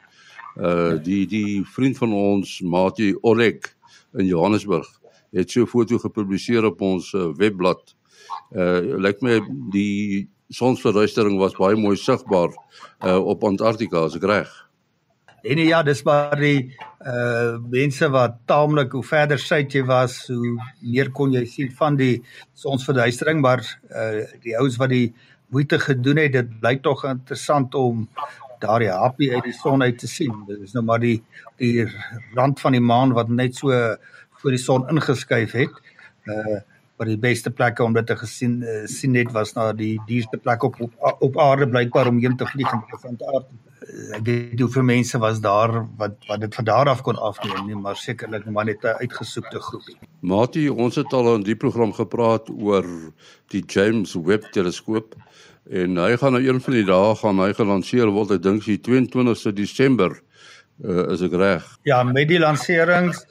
Uh 0.57 0.97
die 1.05 1.27
die 1.27 1.61
vriend 1.75 1.99
van 1.99 2.13
ons 2.13 2.61
Mati 2.61 3.15
Oleg 3.21 3.77
in 4.17 4.27
Johannesburg 4.27 4.89
het 5.33 5.51
so 5.51 5.61
'n 5.61 5.67
foto 5.67 5.99
gepubliseer 5.99 6.65
op 6.65 6.81
ons 6.81 7.13
uh, 7.13 7.29
webblad. 7.37 7.95
Uh 8.57 8.81
lyk 8.81 9.21
my 9.21 9.41
die 9.71 10.29
sonsverduistering 10.49 11.39
was 11.39 11.53
baie 11.53 11.77
mooi 11.77 11.97
sigbaar 11.97 12.57
uh 13.05 13.21
op 13.21 13.45
Antarktika 13.45 14.05
as 14.05 14.17
ek 14.17 14.25
reg. 14.25 14.72
En 15.43 15.59
ja, 15.59 15.83
dis 15.83 16.03
maar 16.06 16.39
die 16.39 16.71
uh 17.03 17.59
mense 17.71 18.06
wat 18.15 18.37
taamlik 18.47 18.93
hoe 18.94 19.03
verder 19.03 19.41
suid 19.43 19.75
jy 19.75 19.83
was, 19.89 20.21
hoe 20.31 20.53
meer 20.79 21.11
kon 21.11 21.33
jy 21.35 21.43
sien 21.50 21.73
van 21.79 21.97
die 21.99 22.21
sonsverduistering, 22.55 23.41
maar 23.43 23.65
uh 23.91 24.23
die 24.44 24.55
ouens 24.59 24.79
wat 24.79 24.93
die 24.94 25.09
moeite 25.53 25.81
gedoen 25.82 26.20
het, 26.22 26.32
dit 26.37 26.53
blyk 26.63 26.84
tog 26.87 27.03
interessant 27.11 27.75
om 27.75 28.06
daardie 28.63 28.93
happie 28.94 29.32
uit 29.34 29.49
die 29.49 29.56
son 29.56 29.82
uit 29.82 29.99
te 29.99 30.06
sien. 30.06 30.44
Dit 30.46 30.63
is 30.63 30.77
nou 30.77 30.84
maar 30.87 31.03
die 31.03 31.19
die 31.58 31.89
rand 32.37 32.63
van 32.63 32.79
die 32.79 32.84
maan 32.93 33.17
wat 33.19 33.29
net 33.29 33.58
so 33.58 33.75
voor 34.43 34.55
die 34.55 34.63
son 34.63 34.87
ingeskuif 34.94 35.58
het. 35.58 35.82
Uh 36.27 36.61
maar 37.03 37.08
die 37.08 37.19
beste 37.19 37.51
plekke 37.51 37.82
om 37.82 37.96
dit 37.96 38.06
te 38.06 38.15
gesien 38.15 38.61
uh, 38.63 38.84
sien 38.87 39.11
net 39.17 39.32
was 39.34 39.56
na 39.56 39.72
die 39.75 39.96
duurste 40.06 40.39
plek 40.39 40.63
op 40.63 40.77
op, 40.84 40.93
op 41.27 41.39
aarde 41.41 41.67
blykbaar 41.67 42.06
om 42.06 42.20
heen 42.22 42.37
te 42.39 42.46
vlieg 42.46 42.70
en 42.70 42.84
te 42.91 42.99
vind 43.03 43.25
aard. 43.27 43.49
Uh, 43.51 43.71
ek 44.17 44.24
weet 44.27 44.55
nie 44.56 44.65
hoeveel 44.65 44.86
mense 44.86 45.19
was 45.22 45.41
daar 45.43 45.72
wat 45.98 46.17
wat 46.29 46.41
dit 46.44 46.55
van 46.55 46.65
daar 46.65 46.91
af 46.93 47.03
kon 47.03 47.19
afneem 47.19 47.67
nie, 47.67 47.79
maar 47.79 47.96
sekerlik 47.96 48.46
maar 48.46 48.65
net 48.65 48.84
'n 48.84 48.98
uitgesoekte 49.03 49.60
groepie. 49.60 49.96
Matie, 50.20 50.72
ons 50.72 50.96
het 50.96 51.12
al 51.12 51.34
in 51.34 51.43
die 51.43 51.56
program 51.56 51.93
gepraat 51.93 52.48
oor 52.51 52.86
die 53.51 53.65
James 53.67 54.15
Webb 54.15 54.53
teleskoop 54.53 55.15
en 55.70 55.96
hy 55.96 56.17
gaan 56.17 56.32
nou 56.32 56.43
een 56.43 56.60
van 56.60 56.72
die 56.72 56.84
dae 56.84 57.15
gaan 57.15 57.39
hy 57.39 57.53
gelanseer 57.53 58.10
word, 58.10 58.31
ek 58.31 58.43
dink 58.43 58.65
die 58.65 58.79
22ste 58.79 59.53
Desember. 59.53 60.22
Uh, 60.82 61.12
is 61.12 61.22
ek 61.22 61.32
reg? 61.32 61.79
Ja, 61.84 62.03
met 62.03 62.29
die 62.29 62.39
lanserings 62.39 63.27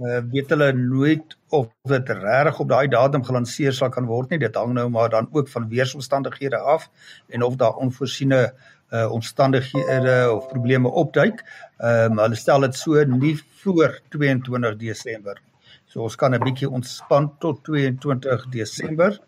uh, 0.00 0.20
weet 0.32 0.50
hulle 0.50 0.72
nooit 0.72 1.36
of 1.48 1.68
dit 1.82 2.08
regtig 2.08 2.58
op 2.58 2.68
daai 2.68 2.88
datum 2.88 3.22
gelanseer 3.24 3.72
sal 3.72 3.90
kan 3.90 4.06
word 4.06 4.30
nie. 4.30 4.38
Dit 4.38 4.56
hang 4.56 4.72
nou 4.74 4.88
maar 4.90 5.10
dan 5.10 5.28
ook 5.30 5.48
van 5.48 5.68
weeromstandighede 5.68 6.58
af 6.58 6.88
en 7.28 7.42
of 7.42 7.56
daar 7.56 7.76
onvoorsiene 7.76 8.42
uh, 8.42 8.75
omstandighede 8.90 10.32
of 10.32 10.48
probleme 10.48 10.88
opduik. 10.88 11.42
Ehm 11.78 12.12
um, 12.12 12.18
hulle 12.18 12.36
stel 12.36 12.60
dit 12.60 12.74
so 12.74 13.04
nie 13.04 13.36
voor 13.62 14.00
22 14.08 14.76
Desember. 14.76 15.40
So 15.86 16.02
ons 16.02 16.16
kan 16.16 16.34
'n 16.34 16.44
bietjie 16.44 16.70
ontspan 16.70 17.38
tot 17.38 17.64
22 17.64 18.48
Desember. 18.50 19.18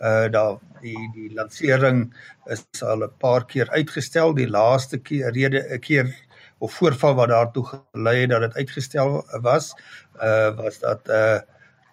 Uh 0.00 0.28
daar 0.28 0.58
die 0.80 1.10
die 1.14 1.34
lansering 1.34 2.14
is 2.46 2.82
al 2.82 3.04
'n 3.04 3.12
paar 3.18 3.46
keer 3.46 3.70
uitgestel. 3.70 4.34
Die 4.34 4.48
laaste 4.48 4.98
keer 4.98 5.32
rede 5.32 5.64
'n 5.74 5.80
keer 5.80 6.14
of 6.58 6.72
voorval 6.72 7.14
wat 7.14 7.28
daartoe 7.28 7.64
gelei 7.64 8.20
het 8.20 8.30
dat 8.30 8.40
dit 8.40 8.54
uitgestel 8.54 9.24
was, 9.42 9.74
uh 10.22 10.56
was 10.56 10.78
dat 10.78 11.08
uh 11.08 11.40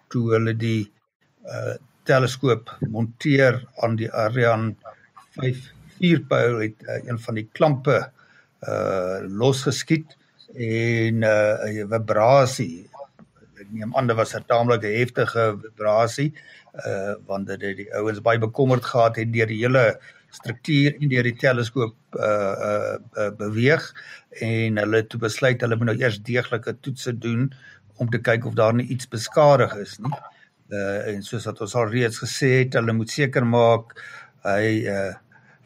toe 0.08 0.32
hulle 0.32 0.56
die 0.56 0.92
uh 1.44 1.76
teleskoop 2.04 2.76
monteer 2.88 3.64
aan 3.76 3.96
die 3.96 4.12
Ariane 4.12 4.74
5 5.30 5.73
vuurpyl 5.98 6.60
het 6.62 6.82
uh, 6.88 7.00
een 7.04 7.18
van 7.18 7.40
die 7.40 7.48
klampe 7.52 8.00
uh 8.64 9.20
losgeskiet 9.28 10.16
en 10.54 11.22
uh 11.22 11.68
'n 11.68 11.88
vibrasie 11.92 12.88
ek 13.60 13.70
neem 13.70 13.94
aan 13.96 14.06
dit 14.06 14.16
was 14.16 14.34
'n 14.34 14.44
taamlik 14.46 14.82
heftige 14.82 15.58
vibrasie 15.62 16.32
uh 16.86 17.14
want 17.26 17.46
dit 17.46 17.62
het 17.62 17.76
die 17.76 17.90
ouens 17.94 18.20
baie 18.20 18.38
bekommerd 18.38 18.84
gehad 18.84 19.16
het 19.16 19.32
deur 19.32 19.46
die 19.46 19.62
hele 19.62 20.00
struktuur 20.34 20.96
in 21.00 21.08
deur 21.12 21.26
die 21.26 21.36
teleskoop 21.38 21.94
uh, 22.18 22.54
uh 22.70 22.96
uh 23.22 23.30
beweeg 23.38 23.84
en 24.42 24.80
hulle 24.82 25.06
toe 25.06 25.20
besluit 25.20 25.60
hulle 25.62 25.78
moet 25.78 25.92
nou 25.92 25.98
eers 26.00 26.20
deeglike 26.26 26.76
toetse 26.80 27.14
doen 27.26 27.52
om 28.02 28.10
te 28.10 28.18
kyk 28.18 28.46
of 28.48 28.56
daar 28.58 28.74
nie 28.74 28.88
iets 28.90 29.08
beskadig 29.08 29.74
is 29.78 29.98
nie. 30.02 30.14
Uh 30.74 31.12
en 31.12 31.22
soos 31.22 31.46
wat 31.46 31.60
ons 31.62 31.76
al 31.78 31.90
reeds 31.92 32.18
gesê 32.24 32.50
het, 32.62 32.78
hulle 32.80 32.96
moet 32.96 33.10
seker 33.10 33.46
maak 33.46 33.94
hy 34.44 34.66
uh 34.90 35.12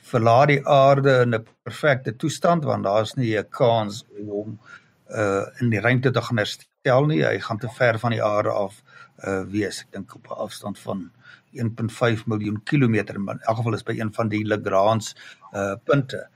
verlaat 0.08 0.48
die 0.48 0.62
aarde 0.66 1.20
in 1.24 1.34
'n 1.34 1.46
perfekte 1.62 2.16
toestand 2.16 2.64
want 2.64 2.84
daar's 2.84 3.14
nie 3.14 3.36
'n 3.36 3.48
kans 3.50 4.04
om 4.28 4.58
uh 5.10 5.44
in 5.60 5.70
die 5.70 5.80
ruimte 5.80 6.10
te 6.10 6.22
gaan 6.22 6.36
herstel 6.36 7.06
nie. 7.06 7.22
Hy 7.24 7.38
gaan 7.40 7.58
te 7.58 7.68
ver 7.68 7.98
van 7.98 8.10
die 8.10 8.22
aarde 8.22 8.50
af 8.50 8.82
uh 9.24 9.42
wees. 9.50 9.80
Ek 9.80 9.92
dink 9.92 10.14
op 10.14 10.26
'n 10.28 10.40
afstand 10.46 10.78
van 10.78 11.10
1.5 11.52 12.26
miljoen 12.26 12.62
kilometer, 12.64 13.20
maar 13.20 13.34
in 13.34 13.40
elk 13.40 13.56
geval 13.56 13.74
is 13.74 13.82
by 13.82 13.96
een 13.98 14.12
van 14.14 14.28
die 14.28 14.44
Lagrange 14.46 15.14
uh 15.52 15.74
punte. 15.84 16.28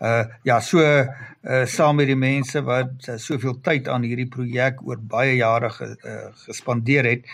Uh 0.00 0.24
ja, 0.42 0.60
so 0.60 0.78
uh 0.80 1.66
saam 1.66 1.96
met 1.96 2.06
die 2.06 2.16
mense 2.16 2.62
wat 2.62 3.08
uh, 3.08 3.16
soveel 3.16 3.60
tyd 3.60 3.88
aan 3.88 4.02
hierdie 4.02 4.28
projek 4.28 4.80
oor 4.82 4.98
baie 4.98 5.36
jare 5.36 5.70
ge, 5.70 5.96
uh, 6.04 6.30
gespandeer 6.46 7.04
het, 7.04 7.26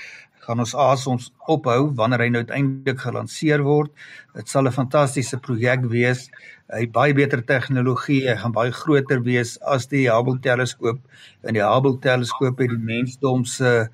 gaan 0.45 0.63
ons 0.63 0.73
aas 0.75 1.07
ons 1.11 1.29
ophou 1.53 1.91
wanneer 1.99 2.25
hy 2.25 2.29
nou 2.33 2.43
uiteindelik 2.45 3.03
gelanseer 3.05 3.63
word. 3.65 3.93
Dit 4.35 4.49
sal 4.49 4.67
'n 4.67 4.73
fantastiese 4.73 5.39
projek 5.39 5.85
wees. 5.91 6.31
Hy 6.73 6.87
baie 6.87 7.15
beter 7.15 7.43
tegnologie, 7.43 8.29
hy 8.29 8.37
gaan 8.37 8.53
baie 8.53 8.73
groter 8.73 9.23
wees 9.23 9.59
as 9.63 9.87
die 9.87 10.09
Hubble 10.09 10.39
teleskoop. 10.41 11.01
En 11.45 11.55
die 11.55 11.63
Hubble 11.63 11.99
teleskoop 12.01 12.59
het 12.59 12.71
die 12.71 12.79
mensdom 12.79 13.45
se 13.45 13.89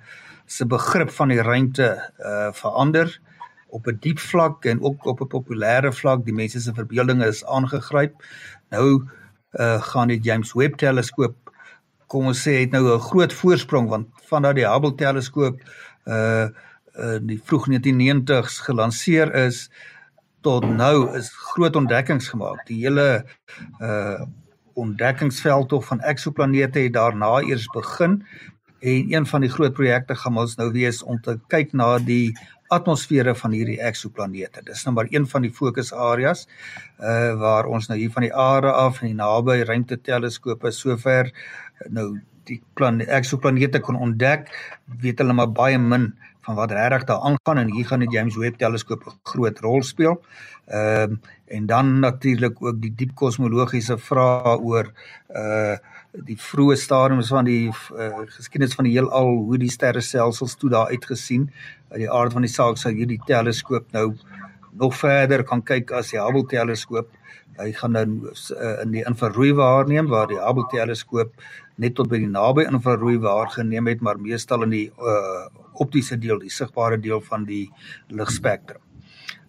se 0.47 0.65
begrip 0.65 1.11
van 1.11 1.29
die 1.29 1.43
ruimte 1.43 1.99
uh 2.23 2.53
verander 2.53 3.11
op 3.69 3.87
'n 3.89 3.99
diep 4.01 4.19
vlak 4.19 4.65
en 4.65 4.81
ook 4.81 5.07
op 5.07 5.21
'n 5.21 5.29
populêre 5.29 5.93
vlak. 5.93 6.25
Die 6.25 6.35
mense 6.35 6.61
se 6.61 6.73
verbeelding 6.73 7.25
is 7.25 7.45
aangegryp. 7.45 8.15
Nou 8.71 9.03
uh 9.59 9.81
gaan 9.83 10.09
die 10.09 10.21
James 10.21 10.53
Webb 10.53 10.77
teleskoop 10.77 11.35
kom 12.07 12.27
ons 12.27 12.49
sê 12.49 12.61
het 12.61 12.71
nou 12.71 12.95
'n 12.95 13.01
groot 13.01 13.33
voorsprong 13.33 13.89
want 13.89 14.07
vandat 14.29 14.55
die 14.55 14.69
Hubble 14.69 14.95
teleskoop 14.95 15.61
uh 15.61 15.86
in 16.07 17.27
die 17.29 17.41
vroeg 17.45 17.69
1990s 17.69 18.63
gelanseer 18.65 19.33
is 19.35 19.67
tot 20.47 20.65
nou 20.69 21.11
is 21.19 21.31
groot 21.53 21.77
ontdekkings 21.77 22.29
gemaak. 22.33 22.67
Die 22.71 22.83
hele 22.85 23.25
uh 23.81 24.27
ontdekkingsveld 24.77 25.73
of 25.73 25.87
van 25.89 26.03
eksoplanete 26.05 26.83
het 26.85 26.93
daarna 26.93 27.39
eers 27.41 27.65
begin 27.73 28.19
en 28.85 29.13
een 29.15 29.27
van 29.27 29.41
die 29.41 29.49
groot 29.49 29.73
projekte 29.73 30.15
gaan 30.21 30.37
ons 30.37 30.59
nou 30.61 30.67
wees 30.75 30.99
om 31.03 31.17
te 31.25 31.39
kyk 31.49 31.73
na 31.73 31.95
die 31.97 32.37
atmosfere 32.69 33.33
van 33.41 33.55
hierdie 33.57 33.79
eksoplanete. 33.81 34.61
Dis 34.67 34.85
nou 34.85 34.93
maar 34.99 35.09
een 35.09 35.25
van 35.33 35.47
die 35.47 35.53
fokusareas 35.53 36.45
uh 37.01 37.33
waar 37.41 37.73
ons 37.73 37.89
nou 37.89 37.99
hier 37.99 38.13
van 38.13 38.29
die 38.29 38.35
aarde 38.35 38.73
af 38.73 39.01
en 39.01 39.15
die 39.15 39.17
naby 39.17 39.63
ruimteteleskope 39.65 40.71
sover 40.71 41.33
nou 41.89 42.11
die 42.47 42.61
plan 42.79 43.01
eksoplanete 43.01 43.81
kon 43.81 43.99
ontdek, 43.99 44.49
weet 45.03 45.19
hulle 45.23 45.37
maar 45.37 45.53
baie 45.53 45.79
min 45.79 46.13
van 46.47 46.55
wat 46.55 46.71
regtig 46.71 47.09
daar 47.09 47.25
aangaan 47.27 47.59
en 47.59 47.73
hier 47.75 47.87
gaan 47.87 48.05
die 48.05 48.13
James 48.13 48.37
Webb 48.37 48.59
teleskoop 48.59 49.07
'n 49.07 49.19
groot 49.23 49.59
rol 49.61 49.83
speel. 49.83 50.23
Ehm 50.67 51.13
uh, 51.13 51.35
en 51.47 51.67
dan 51.67 52.01
natuurlik 52.01 52.63
ook 52.63 52.81
die 52.83 52.95
diep 52.95 53.15
kosmologiese 53.15 53.99
vrae 53.99 54.57
oor 54.59 54.93
uh 55.29 55.77
die 56.25 56.37
vroeë 56.41 56.77
stadiums 56.81 57.29
van 57.29 57.45
die 57.45 57.69
uh, 57.69 58.23
geskiedenis 58.25 58.75
van 58.75 58.87
die 58.89 58.93
heelal, 58.93 59.29
hoe 59.49 59.59
die 59.59 59.71
sterrestelsels 59.71 60.55
toe 60.57 60.71
daar 60.71 60.89
uitgesien. 60.89 61.51
Uit 61.89 62.01
die 62.01 62.11
aard 62.11 62.33
van 62.33 62.47
die 62.47 62.51
saak 62.51 62.81
sal 62.81 62.97
hierdie 62.97 63.21
teleskoop 63.27 63.93
nou 63.93 64.15
nog 64.81 64.97
verder 64.97 65.45
kan 65.45 65.63
kyk 65.63 65.93
as 65.93 66.11
die 66.15 66.21
Hubble 66.21 66.47
teleskoop. 66.49 67.09
Hy 67.59 67.71
gaan 67.77 67.95
nou 67.97 68.07
uh, 68.31 68.73
in 68.83 68.95
die 68.95 69.05
infrarooi 69.09 69.53
waarneem 69.57 70.11
waar 70.13 70.29
die 70.31 70.41
Hubble 70.41 70.67
teleskoop 70.73 71.33
net 71.83 71.97
tot 71.97 72.09
by 72.09 72.21
die 72.23 72.31
naby 72.31 72.67
infrarooi 72.69 73.19
waargeneem 73.25 73.89
het, 73.91 74.03
maar 74.05 74.21
meestal 74.21 74.65
in 74.67 74.75
die 74.75 74.87
uh, 74.97 75.47
optiese 75.81 76.19
deel, 76.21 76.41
die 76.41 76.53
sigbare 76.53 76.99
deel 77.01 77.21
van 77.21 77.45
die 77.49 77.67
ligspektrum. 78.09 78.83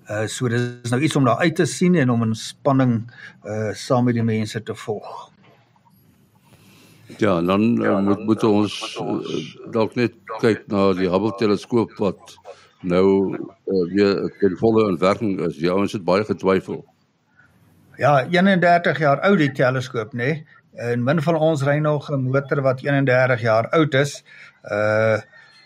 Uh 0.07 0.23
so 0.31 0.47
dis 0.47 0.91
nou 0.91 1.01
iets 1.03 1.17
om 1.19 1.25
daar 1.27 1.41
uit 1.43 1.55
te 1.55 1.65
sien 1.67 1.95
en 1.99 2.09
om 2.09 2.21
in 2.23 2.35
spanning 2.35 2.93
uh 3.43 3.73
saam 3.75 4.05
met 4.07 4.15
die 4.15 4.23
mense 4.23 4.61
te 4.63 4.75
volg. 4.75 5.33
Ja, 7.17 7.41
dan 7.41 7.83
uh, 7.83 7.99
moet 8.03 8.23
moet 8.25 8.43
ons 8.43 8.77
uh, 9.01 9.41
dalk 9.71 9.95
net 9.95 10.15
kyk 10.39 10.63
na 10.71 10.93
die 10.95 11.09
Hubble 11.11 11.33
teleskoop 11.39 11.91
wat 11.99 12.37
nou 12.87 13.35
uh, 13.35 13.83
weer 13.91 14.19
ten 14.39 14.55
volle 14.59 14.89
in 14.91 14.99
werking 14.99 15.39
is. 15.47 15.59
Die 15.59 15.71
ouens 15.71 15.95
het 15.95 16.03
baie 16.07 16.23
getwyfel. 16.27 16.85
Ja, 17.97 18.27
31 18.29 18.99
jaar 19.01 19.23
oud 19.25 19.39
die 19.41 19.51
teleskoop, 19.57 20.11
nê? 20.13 20.17
Nee? 20.17 20.45
En 20.77 21.01
min 21.01 21.17
van 21.25 21.39
ons 21.41 21.63
ry 21.65 21.79
nog 21.81 22.11
'n 22.13 22.29
motor 22.29 22.61
wat 22.61 22.83
31 22.85 23.41
jaar 23.41 23.69
oud 23.69 23.93
is. 23.93 24.23
Uh 24.63 25.17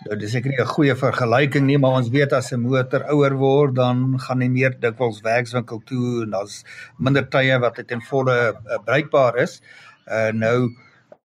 Nou 0.01 0.15
dis 0.17 0.31
seker 0.31 0.49
nie 0.49 0.57
'n 0.57 0.65
goeie 0.65 0.95
vergelyking 0.95 1.65
nie, 1.65 1.77
maar 1.77 1.97
ons 1.99 2.09
weet 2.09 2.33
as 2.33 2.51
'n 2.51 2.61
motor 2.61 3.03
ouer 3.13 3.35
word, 3.37 3.75
dan 3.75 4.19
gaan 4.19 4.41
hy 4.41 4.47
meer 4.47 4.73
dikwels 4.79 5.21
werkswinkel 5.21 5.81
toe 5.85 6.23
en 6.23 6.29
daar's 6.31 6.63
minder 6.97 7.29
tye 7.29 7.59
wat 7.59 7.75
dit 7.75 7.91
in 7.91 8.01
volle 8.01 8.53
uh, 8.53 8.79
bruikbaar 8.85 9.37
is. 9.37 9.61
Uh 10.07 10.31
nou 10.31 10.71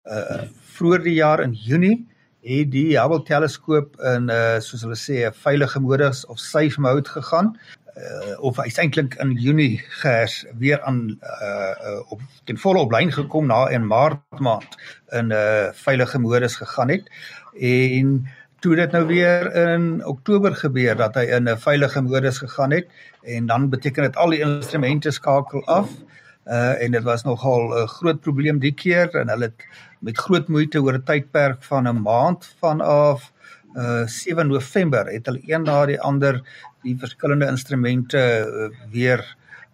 uh 0.05 0.43
vroeër 0.77 1.03
die 1.03 1.15
jaar 1.15 1.41
in 1.41 1.53
Junie 1.53 2.07
het 2.43 2.71
die 2.71 2.99
Hubble 2.99 3.23
teleskoop 3.23 3.97
in 4.15 4.29
uh 4.29 4.61
soos 4.61 4.83
hulle 4.83 4.97
sê 4.97 5.25
'n 5.25 5.33
veilige 5.33 5.81
modus 5.81 6.27
of 6.27 6.39
safe 6.39 6.81
mode 6.81 7.09
gegaan 7.09 7.57
uh, 7.97 8.37
of 8.45 8.57
hy's 8.61 8.79
eintlik 8.79 9.17
in 9.23 9.33
Junie 9.41 9.81
gehers 10.01 10.45
weer 10.59 10.83
aan 10.83 11.19
uh, 11.21 11.75
uh 11.91 12.13
op 12.13 12.21
ten 12.45 12.59
volle 12.59 12.79
op 12.85 12.93
lyn 12.93 13.13
gekom 13.13 13.47
na 13.47 13.67
in 13.69 13.87
Maart 13.87 14.41
maand 14.41 14.77
in 15.11 15.29
'n 15.29 15.33
uh, 15.33 15.73
veilige 15.73 16.19
modus 16.19 16.57
gegaan 16.57 16.89
het. 16.89 17.09
En 17.61 18.27
toe 18.61 18.77
dit 18.77 18.93
nou 18.93 19.07
weer 19.07 19.55
in 19.55 20.05
Oktober 20.07 20.55
gebeur 20.57 20.97
dat 20.97 21.15
hy 21.15 21.25
in 21.37 21.49
'n 21.49 21.59
veilige 21.59 22.01
modus 22.03 22.39
gegaan 22.39 22.71
het 22.71 22.89
en 23.23 23.47
dan 23.47 23.69
beteken 23.69 24.03
dit 24.03 24.17
al 24.17 24.31
die 24.31 24.41
instrumente 24.41 25.11
skakel 25.11 25.65
af 25.65 25.91
uh 26.47 26.83
en 26.83 26.91
dit 26.91 27.03
was 27.03 27.23
nogal 27.23 27.75
'n 27.83 27.89
groot 27.89 28.21
probleem 28.21 28.59
die 28.59 28.73
keer 28.73 29.15
en 29.15 29.29
hulle 29.29 29.45
het 29.45 29.65
met 30.01 30.19
groot 30.19 30.49
moeite 30.49 30.83
oor 30.83 30.95
'n 30.95 31.03
tydperk 31.05 31.63
van 31.63 31.89
'n 31.89 32.03
maand 32.03 32.55
vanaf 32.59 33.33
uh 33.77 34.07
7 34.07 34.47
November 34.47 35.07
het 35.07 35.27
hulle 35.27 35.43
een 35.43 35.63
na 35.63 35.87
die 35.87 36.01
ander 36.01 36.43
die 36.87 36.97
verskillende 37.01 37.49
instrumente 37.51 38.23
uh, 38.47 38.71
weer 38.93 39.25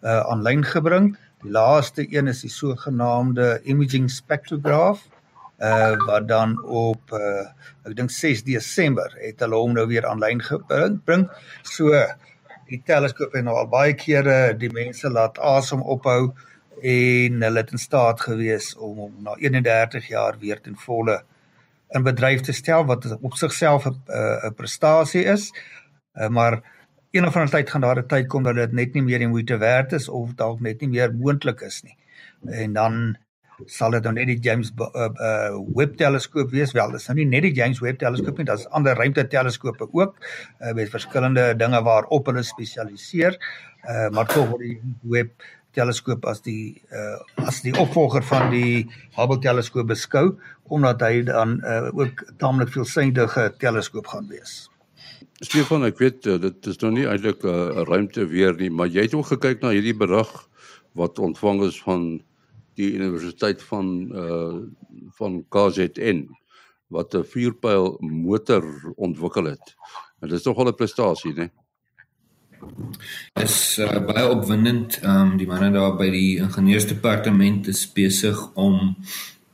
uh 0.03 0.23
aanlyn 0.33 0.65
gebring. 0.67 1.13
Die 1.45 1.53
laaste 1.55 2.07
een 2.11 2.31
is 2.31 2.43
die 2.43 2.51
sogenaamde 2.51 3.61
imaging 3.71 4.11
spectrograph 4.11 5.05
uh 5.63 5.95
wat 6.07 6.29
dan 6.29 6.57
op 6.65 7.15
uh 7.15 7.47
ek 7.87 7.97
dink 7.99 8.11
6 8.11 8.43
Desember 8.49 9.15
het 9.21 9.43
hulle 9.45 9.61
hom 9.61 9.77
nou 9.79 9.87
weer 9.91 10.07
aanlyn 10.09 10.43
gebring. 10.43 10.99
Bring. 11.07 11.29
So 11.63 11.93
die 12.71 12.81
teleskoop 12.87 13.37
het 13.37 13.45
nou 13.47 13.57
al 13.61 13.71
baie 13.71 13.95
kere 13.99 14.55
die 14.59 14.73
mense 14.73 15.11
laat 15.11 15.39
asem 15.39 15.83
ophou 15.83 16.33
en 16.83 17.43
hulle 17.47 17.63
het 17.63 17.71
in 17.71 17.79
staat 17.79 18.25
gewees 18.27 18.73
om 18.75 19.05
hom 19.05 19.15
na 19.23 19.37
31 19.39 20.09
jaar 20.11 20.39
weer 20.41 20.61
ten 20.61 20.75
volle 20.87 21.21
in 21.95 22.03
bedryf 22.03 22.41
te 22.41 22.55
stel 22.57 22.87
wat 22.89 23.07
op 23.21 23.35
sigself 23.37 23.87
'n 23.87 23.97
'n 24.49 24.55
prestasie 24.55 25.25
is. 25.25 25.53
Uh, 26.15 26.29
maar 26.29 26.63
een 27.13 27.27
of 27.27 27.37
ander 27.37 27.51
tyd 27.51 27.71
gaan 27.71 27.85
daar 27.85 27.99
'n 28.03 28.07
tyd 28.09 28.29
kom 28.29 28.43
dat 28.43 28.55
dit 28.55 28.73
net 28.73 28.95
nie 28.95 29.03
meer 29.03 29.19
die 29.19 29.29
moeite 29.29 29.57
werd 29.57 29.93
is 29.93 30.09
of 30.09 30.35
dalk 30.35 30.61
net 30.61 30.81
nie 30.81 30.89
meer 30.89 31.15
moontlik 31.15 31.61
is 31.61 31.83
nie. 31.83 31.97
En 32.47 32.73
dan 32.73 33.17
sal 33.67 33.91
dit 33.91 34.03
nou 34.03 34.13
net 34.17 34.27
die 34.27 34.39
James 34.41 34.73
uh, 34.79 35.09
uh, 35.09 35.59
Webb 35.77 35.97
teleskoop 35.97 36.51
wees 36.51 36.73
wel 36.73 36.91
dis 36.91 37.07
nou 37.09 37.17
nie 37.21 37.27
net 37.29 37.43
die 37.43 37.55
James 37.55 37.81
Webb 37.81 37.99
teleskoop 37.99 38.39
nie 38.39 38.47
daar's 38.49 38.67
ander 38.71 38.97
ruimteteleskope 38.99 39.89
ook 39.93 40.17
uh, 40.19 40.73
met 40.73 40.91
verskillende 40.91 41.53
dinge 41.57 41.83
waarop 41.83 42.27
hulle 42.27 42.43
spesialiseer 42.43 43.37
uh, 43.37 44.09
maar 44.11 44.27
tog 44.27 44.49
word 44.49 44.65
die 44.65 44.79
Webb 45.03 45.47
teleskoop 45.77 46.27
as 46.29 46.43
die 46.45 46.83
uh, 46.93 47.21
as 47.49 47.63
die 47.65 47.75
opvolger 47.79 48.25
van 48.29 48.51
die 48.53 48.89
Hubble 49.17 49.41
teleskoop 49.41 49.89
beskou 49.93 50.27
omdat 50.73 51.03
hy 51.05 51.23
dan 51.29 51.59
uh, 51.61 51.89
ook 51.93 52.25
taamlik 52.41 52.73
veelsidige 52.73 53.51
teleskoop 53.61 54.07
gaan 54.13 54.29
wees. 54.31 54.72
Stefan, 55.43 55.83
ek 55.83 55.99
weet 55.99 56.23
dit 56.23 56.67
is 56.71 56.79
nog 56.79 56.93
nie 56.95 57.07
eintlik 57.11 57.43
'n 57.43 57.51
uh, 57.51 57.83
ruimte 57.89 58.27
weer 58.31 58.55
nie, 58.55 58.71
maar 58.71 58.87
jy 58.87 59.03
het 59.09 59.15
ook 59.15 59.27
gekyk 59.27 59.63
na 59.63 59.73
hierdie 59.75 59.97
berig 59.97 60.31
wat 60.95 61.19
ontvang 61.19 61.63
is 61.67 61.81
van 61.83 62.23
die 62.79 62.93
universiteit 62.95 63.63
van 63.63 63.89
uh 64.15 64.63
van 65.19 65.43
KZN 65.51 66.29
wat 66.95 67.15
'n 67.15 67.25
vuurpyl 67.25 67.99
motor 68.01 68.65
ontwikkel 68.97 69.45
het. 69.45 69.75
En 70.21 70.29
dit 70.29 70.39
is 70.39 70.47
nogal 70.47 70.69
'n 70.69 70.75
prestasie, 70.75 71.35
né? 71.35 71.51
is 73.35 73.79
uh, 73.79 73.99
baie 74.07 74.29
opwindend. 74.29 75.01
Ehm 75.03 75.33
um, 75.33 75.37
die 75.37 75.47
manne 75.47 75.73
daar 75.75 75.97
by 75.97 76.11
die 76.11 76.39
ingenieursdepartement 76.39 77.67
is 77.69 77.87
besig 77.93 78.39
om 78.55 78.97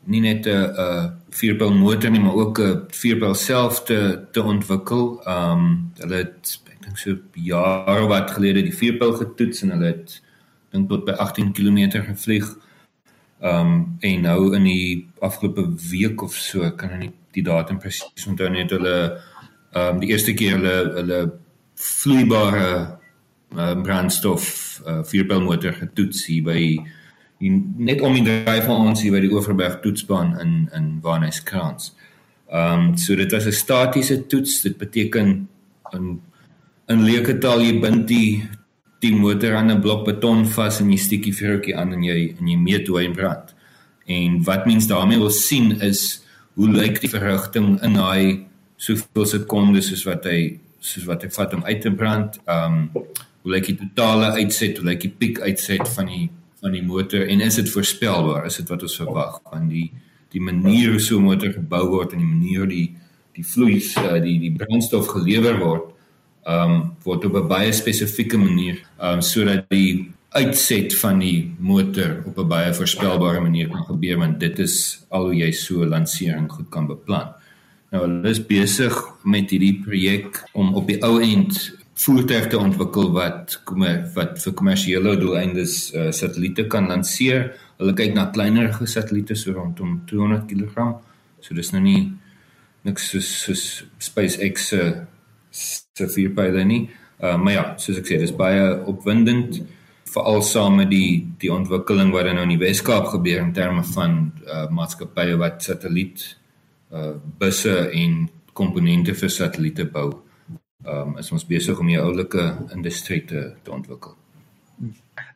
nie 0.04 0.20
net 0.20 0.46
'n 0.46 0.50
'n 0.50 1.17
vuurpyl 1.38 1.74
motor 1.74 2.10
nie, 2.10 2.20
maar 2.20 2.34
ook 2.34 2.58
'n 2.60 2.86
vuurpyl 2.90 3.34
self 3.34 3.82
te 3.84 4.26
te 4.32 4.42
ontwikkel. 4.42 5.20
Ehm 5.24 5.52
um, 5.52 5.92
hulle 5.96 6.16
het 6.16 6.60
ek 6.70 6.82
dink 6.84 6.98
so 6.98 7.18
jare 7.32 8.06
wat 8.06 8.30
gelede 8.30 8.62
die 8.62 8.74
vuurpyl 8.74 9.12
getoets 9.12 9.62
en 9.62 9.70
hulle 9.70 9.86
het 9.86 10.22
dink 10.70 10.88
tot 10.88 11.04
by 11.04 11.12
18 11.12 11.52
km 11.52 11.90
gevlieg. 11.90 12.56
Ehm 13.40 13.66
um, 13.66 13.96
en 14.00 14.20
nou 14.20 14.54
in 14.56 14.64
die 14.64 15.08
afgelope 15.20 15.74
week 15.90 16.22
of 16.22 16.34
so 16.34 16.70
kan 16.70 16.90
ek 16.90 17.00
nie 17.00 17.12
die 17.32 17.42
datum 17.42 17.78
presies 17.78 18.26
onthou 18.26 18.48
net 18.48 18.70
hulle 18.70 18.96
ehm 19.72 19.94
um, 19.94 20.00
die 20.00 20.10
eerste 20.10 20.34
keer 20.34 20.56
hulle 20.56 20.76
hulle 20.94 21.20
vloeibare 21.74 22.98
uh, 23.56 23.82
brandstof 23.82 24.80
uh, 24.86 25.02
vuurpylmotor 25.04 25.72
getoets 25.72 26.26
hier 26.26 26.42
by 26.42 26.62
die, 27.38 27.52
net 27.76 28.00
om 28.00 28.14
die 28.14 28.24
dryf 28.26 28.66
van 28.66 28.88
ons 28.90 29.02
hier 29.02 29.14
by 29.14 29.22
die 29.22 29.32
Oeverberg 29.32 29.80
toetsbaan 29.84 30.34
in 30.42 30.54
in 30.76 30.98
Waarneyskrans. 31.04 31.92
Ehm 32.48 32.88
um, 32.88 32.96
so 32.96 33.16
dit 33.16 33.32
was 33.32 33.46
'n 33.46 33.52
statiese 33.52 34.26
toets. 34.26 34.62
Dit 34.62 34.78
beteken 34.78 35.48
in 35.92 36.20
in 36.88 37.04
leuke 37.04 37.38
taal 37.38 37.60
jy 37.62 37.80
bind 37.80 38.08
die 38.08 38.48
die 39.00 39.14
motor 39.14 39.54
aan 39.54 39.70
'n 39.70 39.80
blok 39.80 40.04
beton 40.04 40.46
vas 40.46 40.80
en 40.80 40.90
jy 40.90 40.96
steek 40.98 41.22
die 41.22 41.34
vuurtjie 41.34 41.76
aan 41.76 41.92
en 41.92 42.02
jy 42.02 42.34
en 42.38 42.48
jy 42.48 42.56
meet 42.56 42.88
hoe 42.88 42.98
hy 42.98 43.10
brand. 43.10 43.54
En 44.06 44.42
wat 44.44 44.66
mens 44.66 44.86
daarmee 44.86 45.18
wil 45.18 45.30
sien 45.30 45.80
is 45.80 46.24
hoe 46.54 46.68
lyk 46.68 47.00
die 47.00 47.10
verrigting 47.10 47.82
in 47.82 47.94
daai 47.94 48.46
soveel 48.76 49.26
sekondes 49.26 49.88
soos 49.88 50.04
wat 50.04 50.24
hy 50.24 50.58
soos 50.80 51.04
wat 51.04 51.22
hy 51.22 51.28
vat 51.28 51.54
om 51.54 51.64
uit 51.64 51.80
te 51.80 51.90
brand. 51.90 52.40
Ehm 52.46 52.72
um, 52.72 52.90
hoe 53.42 53.52
lyk 53.52 53.66
die 53.66 53.76
totale 53.76 54.32
uitset, 54.32 54.78
hoe 54.78 54.86
lyk 54.86 55.00
die 55.00 55.14
piek 55.18 55.40
uitset 55.40 55.88
van 55.88 56.06
die 56.06 56.30
van 56.60 56.72
die 56.72 56.82
motor 56.82 57.26
en 57.26 57.40
is 57.40 57.54
dit 57.54 57.70
voorspelbaar? 57.70 58.46
Is 58.46 58.56
dit 58.56 58.68
wat 58.68 58.82
ons 58.82 58.96
verwag 58.96 59.40
van 59.50 59.68
die 59.68 59.92
die 60.30 60.40
manier 60.40 60.90
hoe 60.90 61.00
so 61.00 61.18
'n 61.18 61.24
motor 61.24 61.52
gebou 61.52 61.88
word 61.88 62.12
en 62.12 62.18
die 62.18 62.34
manier 62.36 62.66
die 62.66 62.96
die 63.32 63.44
vloeis 63.44 63.96
uh, 63.96 64.20
die 64.22 64.38
die 64.38 64.52
brandstof 64.52 65.06
gelewer 65.06 65.58
word? 65.58 65.94
ehm 66.48 66.70
um, 66.72 66.76
word 67.04 67.24
op 67.24 67.34
'n 67.36 67.48
baie 67.48 67.72
spesifieke 67.72 68.38
manier 68.38 68.76
ehm 68.98 69.18
um, 69.18 69.20
sodat 69.20 69.68
die 69.68 70.12
uitset 70.28 70.94
van 70.96 71.18
die 71.18 71.54
motor 71.58 72.22
op 72.26 72.38
'n 72.38 72.48
baie 72.48 72.74
voorspelbare 72.74 73.40
manier 73.40 73.68
kan 73.68 73.84
gebeur 73.84 74.18
want 74.18 74.40
dit 74.40 74.58
is 74.58 75.04
al 75.08 75.24
hoe 75.24 75.34
jy 75.34 75.52
so 75.52 75.82
'n 75.82 75.88
lansering 75.88 76.52
goed 76.52 76.68
kan 76.68 76.86
beplan. 76.86 77.34
Nou 77.90 78.02
hulle 78.04 78.28
is 78.28 78.46
besig 78.46 78.94
met 79.24 79.50
hierdie 79.50 79.80
projek 79.84 80.44
om 80.52 80.74
op 80.74 80.86
die 80.86 81.02
ou 81.02 81.20
end 81.20 81.77
voertuie 81.98 82.46
te 82.46 82.58
ontwikkel 82.58 83.10
wat 83.14 83.58
kom 83.66 83.82
wat 84.14 84.38
vir 84.42 84.54
kommersiële 84.58 85.16
doeleindes 85.18 85.76
uh, 85.94 86.10
satelliete 86.14 86.68
kan 86.70 86.86
lanseer. 86.90 87.50
Hulle 87.80 87.94
kyk 87.98 88.14
na 88.14 88.28
kleiner 88.34 88.70
satelliete 88.86 89.36
so 89.38 89.54
rondom 89.56 90.02
200 90.06 90.46
kg. 90.50 90.92
So 91.42 91.54
dis 91.54 91.72
nou 91.74 91.82
nie 91.82 92.12
niks 92.86 93.10
soos 93.12 93.32
soos 93.42 93.64
SpaceX 93.98 94.68
se 94.70 94.82
se 95.50 96.06
vierpyle 96.14 96.64
nie. 96.64 96.86
Uh, 97.18 97.34
maar 97.34 97.52
ja, 97.52 97.64
soos 97.82 97.98
ek 97.98 98.06
sê, 98.06 98.20
dis 98.22 98.34
baie 98.36 98.62
opwindend 98.86 99.58
veral 100.08 100.40
saam 100.46 100.78
met 100.80 100.90
die 100.92 101.26
die 101.42 101.50
ontwikkeling 101.52 102.12
wat 102.14 102.30
nou 102.30 102.46
in 102.46 102.54
die 102.54 102.62
Weskaap 102.62 103.10
gebeur 103.12 103.42
in 103.42 103.52
terme 103.56 103.82
van 103.94 104.20
uh, 104.46 104.68
maatskappye 104.70 105.36
wat 105.40 105.66
satelliet 105.66 106.24
uh, 106.94 107.16
busse 107.42 107.74
en 107.90 108.28
komponente 108.54 109.14
vir 109.18 109.34
satelliete 109.34 109.90
bou. 109.90 110.12
Ehm 110.88 111.08
um, 111.08 111.18
is 111.20 111.32
ons 111.32 111.44
besig 111.46 111.78
om 111.78 111.88
'n 111.90 112.00
oulike 112.00 112.44
industrie 112.74 113.24
te 113.24 113.52
te 113.62 113.70
ontwikkel. 113.70 114.16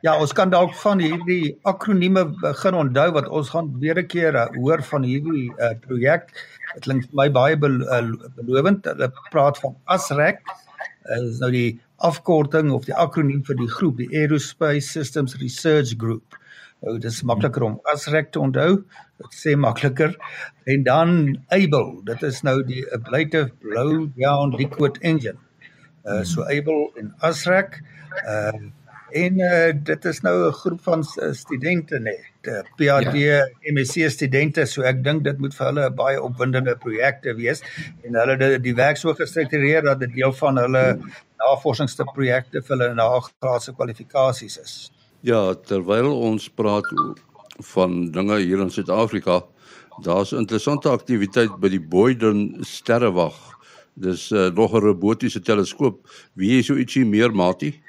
Ja, 0.01 0.15
ons 0.21 0.33
kan 0.33 0.51
dalk 0.51 0.75
van 0.79 1.01
hierdie 1.03 1.59
akronieme 1.67 2.25
begin 2.41 2.75
onthou 2.79 3.09
wat 3.17 3.29
ons 3.29 3.51
gaan 3.55 3.71
weer 3.83 3.99
'n 3.99 4.07
keer 4.07 4.39
hoor 4.55 4.83
van 4.83 5.03
hierdie 5.03 5.53
uh, 5.59 5.73
projek. 5.87 6.31
Dit 6.75 6.85
klink 6.87 7.05
vir 7.09 7.19
my 7.21 7.29
baie 7.31 7.57
belovend. 7.59 8.85
Hulle 8.85 9.11
praat 9.31 9.59
van 9.59 9.77
ASREC. 9.85 10.41
Dit 11.09 11.27
is 11.29 11.39
nou 11.43 11.51
die 11.51 11.81
afkorting 11.97 12.71
of 12.71 12.87
die 12.87 12.95
akroniem 12.95 13.45
vir 13.45 13.57
die 13.57 13.71
groep, 13.77 13.97
die 13.99 14.11
Aerospace 14.23 14.89
Systems 14.95 15.37
Research 15.43 15.95
Group. 15.99 16.39
Nou 16.83 16.99
dis 16.99 17.23
makliker 17.23 17.63
om 17.63 17.81
ASREC 17.93 18.33
te 18.33 18.41
onthou. 18.41 18.85
Dit 19.23 19.39
sê 19.39 19.57
makliker. 19.57 20.17
En 20.65 20.83
dan 20.83 21.39
Able. 21.49 22.03
Dit 22.05 22.23
is 22.23 22.43
nou 22.43 22.59
die 22.67 22.83
Ablative 22.95 23.51
Blow 23.63 24.09
Down 24.19 24.55
Liquid 24.59 24.99
Engine. 25.03 25.39
Uh 26.05 26.25
so 26.25 26.43
Able 26.43 26.91
en 26.97 27.15
ASREC. 27.21 27.83
Uh 28.27 28.71
En 29.13 29.41
uh, 29.45 29.73
dit 29.85 30.05
is 30.05 30.21
nou 30.21 30.49
'n 30.49 30.53
groep 30.53 30.81
van 30.83 31.05
studente 31.33 31.99
net, 31.99 32.25
uh, 32.43 32.63
PhD, 32.77 33.15
ja. 33.15 33.49
MSc 33.73 34.09
studente, 34.11 34.65
so 34.67 34.83
ek 34.83 35.05
dink 35.05 35.25
dit 35.25 35.39
moet 35.39 35.55
vir 35.55 35.67
hulle 35.67 35.91
'n 35.91 35.95
baie 35.95 36.23
opwindende 36.23 36.77
projekte 36.77 37.35
wees 37.35 37.61
en 38.03 38.15
hulle 38.15 38.37
die, 38.37 38.59
die 38.59 38.75
werk 38.75 38.97
so 38.97 39.15
gestruktureer 39.15 39.83
dat 39.83 40.01
dit 40.01 40.15
deel 40.15 40.33
van 40.33 40.57
hulle 40.57 40.99
navorsingsprojekte 41.39 42.63
vir 42.63 42.77
hulle 42.77 42.95
nagraadse 42.95 43.73
kwalifikasies 43.73 44.59
is. 44.59 44.91
Ja, 45.21 45.55
terwyl 45.55 46.09
ons 46.13 46.49
praat 46.49 46.89
van 47.75 48.11
dinge 48.11 48.39
hier 48.39 48.61
in 48.61 48.71
Suid-Afrika, 48.71 49.43
daar's 50.03 50.33
interessante 50.33 50.89
aktiwiteit 50.89 51.61
by 51.61 51.69
die 51.69 51.81
Boyden 51.81 52.65
sterrewag. 52.65 53.52
Dis 53.95 54.31
uh, 54.31 54.49
nog 54.55 54.73
'n 54.73 54.81
robotiese 54.81 55.41
teleskoop. 55.41 56.09
Wie 56.33 56.59
is 56.59 56.67
so 56.67 56.75
ietsie 56.75 57.05
meer 57.05 57.35
matie? 57.35 57.81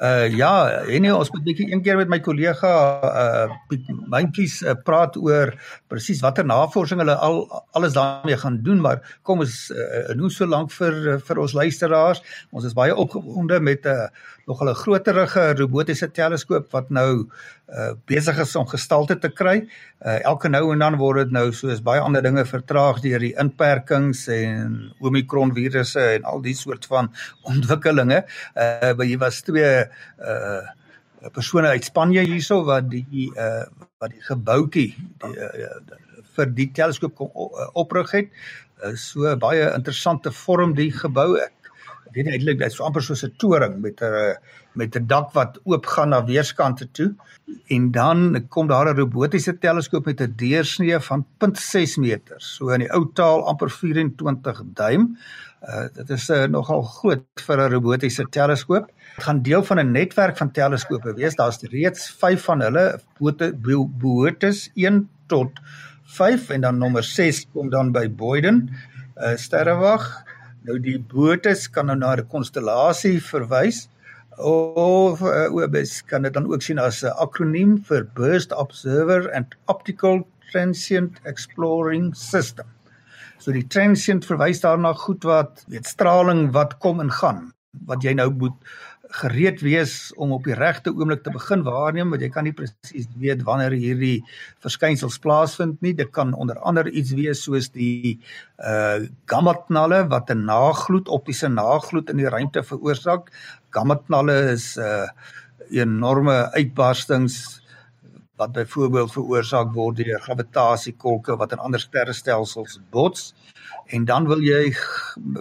Uh 0.00 0.32
ja, 0.32 0.70
en 0.88 1.02
nee, 1.04 1.12
ons 1.12 1.28
moet 1.30 1.42
bietjie 1.44 1.66
een 1.72 1.82
keer 1.84 1.98
met 2.00 2.08
my 2.08 2.18
kollega 2.24 2.68
uh 3.04 3.56
Piet 3.68 3.84
Myntjies 4.08 4.62
uh, 4.64 4.72
praat 4.84 5.16
oor 5.20 5.52
presies 5.92 6.22
watter 6.24 6.46
navorsing 6.48 7.02
hulle 7.02 7.16
al 7.20 7.42
alles 7.76 7.92
daarmee 7.92 8.38
gaan 8.40 8.56
doen, 8.64 8.80
maar 8.80 9.18
kom 9.28 9.44
ons 9.44 9.58
uh, 9.76 10.14
noem 10.16 10.32
so 10.32 10.48
lank 10.48 10.72
vir 10.72 11.20
vir 11.20 11.42
ons 11.44 11.52
luisteraars. 11.52 12.22
Ons 12.48 12.64
is 12.64 12.72
baie 12.72 12.96
opgewonde 12.96 13.60
met 13.60 13.84
'n 13.84 13.92
uh, 13.92 14.08
nog 14.50 14.62
'n 14.62 14.74
groterige 14.74 15.54
robotiese 15.54 16.10
teleskoop 16.10 16.70
wat 16.74 16.90
nou 16.90 17.26
uh 17.70 17.92
besig 18.10 18.38
is 18.38 18.56
om 18.56 18.66
gestalte 18.66 19.18
te 19.18 19.30
kry. 19.30 19.68
Uh 20.02 20.18
elke 20.24 20.48
nou 20.48 20.72
en 20.72 20.78
dan 20.78 20.96
word 20.96 21.24
dit 21.24 21.30
nou 21.30 21.52
soos 21.52 21.82
baie 21.82 22.00
ander 22.00 22.22
dinge 22.22 22.44
vertraag 22.44 23.00
deur 23.00 23.22
die 23.22 23.34
inperkings 23.38 24.26
en 24.28 24.92
Omicron 24.98 25.54
virusse 25.54 26.00
en 26.00 26.24
al 26.24 26.42
die 26.42 26.54
soort 26.54 26.86
van 26.86 27.12
ontwikkelinge. 27.52 28.24
Uh 28.56 28.92
by 28.98 29.06
hier 29.06 29.22
was 29.22 29.40
twee 29.46 29.84
uh 30.18 30.66
persone 31.32 31.68
uit 31.68 31.84
Spanje 31.84 32.24
hierso 32.26 32.64
wat 32.64 32.90
die 32.90 33.30
uh 33.36 33.64
wat 34.00 34.10
die 34.10 34.24
gebouetjie 34.24 34.94
die 35.20 35.36
uh, 35.36 35.78
vir 36.36 36.46
die 36.56 36.70
teleskoop 36.72 37.14
kom 37.14 37.30
oprig 37.74 38.10
het. 38.10 38.30
Uh, 38.82 38.94
so 38.96 39.36
baie 39.36 39.70
interessante 39.74 40.32
vorm 40.32 40.74
die 40.74 40.90
gebou. 40.92 41.36
Ek 41.38 41.59
weet 42.14 42.26
nie 42.26 42.34
eintlik 42.36 42.58
dit 42.58 42.70
is 42.70 42.76
so 42.78 42.84
amper 42.84 43.02
soos 43.02 43.24
'n 43.24 43.34
toring 43.38 43.80
met 43.80 44.02
'n 44.02 44.36
met 44.74 44.96
'n 44.96 45.06
dak 45.06 45.32
wat 45.32 45.58
oop 45.64 45.86
gaan 45.86 46.10
na 46.10 46.24
weerskante 46.24 46.90
toe. 46.90 47.14
En 47.68 47.90
dan 47.90 48.46
kom 48.48 48.66
daar 48.66 48.88
'n 48.88 48.96
robotiese 48.96 49.58
teleskoop 49.58 50.04
met 50.06 50.20
'n 50.20 50.34
deursnee 50.36 50.98
van 50.98 51.26
0.6 51.38 51.96
meter. 51.96 52.36
So 52.38 52.68
in 52.68 52.80
die 52.80 52.92
ou 52.92 53.10
taal 53.14 53.46
amper 53.46 53.70
24 53.70 54.62
duim. 54.64 55.16
Uh, 55.62 55.86
dit 55.92 56.10
is 56.10 56.30
uh, 56.30 56.44
nogal 56.44 56.82
groot 56.82 57.24
vir 57.46 57.58
'n 57.58 57.72
robotiese 57.72 58.24
teleskoop. 58.30 58.86
Dit 59.16 59.24
gaan 59.24 59.42
deel 59.42 59.62
van 59.62 59.78
'n 59.78 59.92
netwerk 59.92 60.36
van 60.36 60.50
teleskope 60.50 61.14
wees. 61.14 61.34
Daar's 61.34 61.58
reeds 61.62 62.10
5 62.10 62.44
van 62.44 62.60
hulle 62.60 63.00
behoortes 63.98 64.70
1 64.74 65.08
tot 65.26 65.50
5 66.04 66.50
en 66.50 66.60
dan 66.60 66.78
nommer 66.78 67.04
6 67.04 67.46
kom 67.52 67.70
dan 67.70 67.92
by 67.92 68.08
Boyden 68.08 68.70
uh, 69.16 69.36
sterrewag 69.36 70.24
Nou 70.68 70.76
die 70.78 70.98
botes 70.98 71.68
kan 71.72 71.86
nou 71.86 71.96
na 71.96 72.16
'n 72.16 72.26
konstellasie 72.28 73.20
verwys 73.20 73.88
of 74.36 75.22
uh, 75.22 75.48
OBS 75.52 76.02
kan 76.04 76.22
dit 76.22 76.32
dan 76.32 76.46
ook 76.46 76.62
sien 76.62 76.78
as 76.78 77.02
'n 77.02 77.16
akroniem 77.16 77.78
vir 77.88 78.04
Burst 78.14 78.52
Observer 78.52 79.30
and 79.32 79.54
Optical 79.66 80.26
Transient 80.52 81.20
Exploring 81.24 82.14
System. 82.14 82.66
So 83.38 83.52
die 83.52 83.66
transient 83.66 84.24
verwys 84.24 84.60
daarna 84.60 84.92
goed 84.92 85.24
wat 85.24 85.64
weet 85.68 85.86
straling 85.86 86.52
wat 86.52 86.78
kom 86.78 87.00
en 87.00 87.10
gaan 87.10 87.52
wat 87.86 88.02
jy 88.02 88.12
nou 88.14 88.30
moet 88.30 88.56
gereed 89.10 89.60
wees 89.60 90.12
om 90.16 90.32
op 90.32 90.44
die 90.46 90.54
regte 90.54 90.92
oomblik 90.94 91.24
te 91.24 91.32
begin 91.34 91.64
waarneem 91.66 92.12
want 92.12 92.22
jy 92.22 92.30
kan 92.32 92.46
nie 92.46 92.54
presies 92.56 93.08
weet 93.18 93.42
wanneer 93.46 93.74
hierdie 93.74 94.20
verskynsels 94.62 95.18
plaasvind 95.22 95.80
nie. 95.82 95.94
Dit 95.98 96.12
kan 96.14 96.34
onder 96.34 96.58
andere 96.62 96.90
iets 96.90 97.14
wees 97.18 97.44
soos 97.46 97.70
die 97.74 98.18
uh 98.58 99.06
gamma 99.30 99.54
knalle 99.66 100.04
wat 100.08 100.30
'n 100.30 100.44
nagloed 100.46 101.08
optiese 101.08 101.48
nagloed 101.48 102.10
in 102.10 102.22
die 102.22 102.30
ruimte 102.30 102.62
veroorsaak. 102.62 103.30
Gamma 103.70 103.96
knalle 104.06 104.52
is 104.52 104.76
uh 104.76 105.08
enorme 105.70 106.50
uitbarstings 106.54 107.59
wat 108.40 108.52
byvoorbeeld 108.56 109.12
veroorsaak 109.12 109.72
word 109.76 109.98
deur 110.00 110.20
gravitasiekolke 110.24 111.36
wat 111.40 111.52
in 111.52 111.62
ander 111.66 111.82
sterrestelsels 111.82 112.78
bots. 112.94 113.34
En 113.92 114.06
dan 114.08 114.28
wil 114.30 114.40
jy 114.44 114.72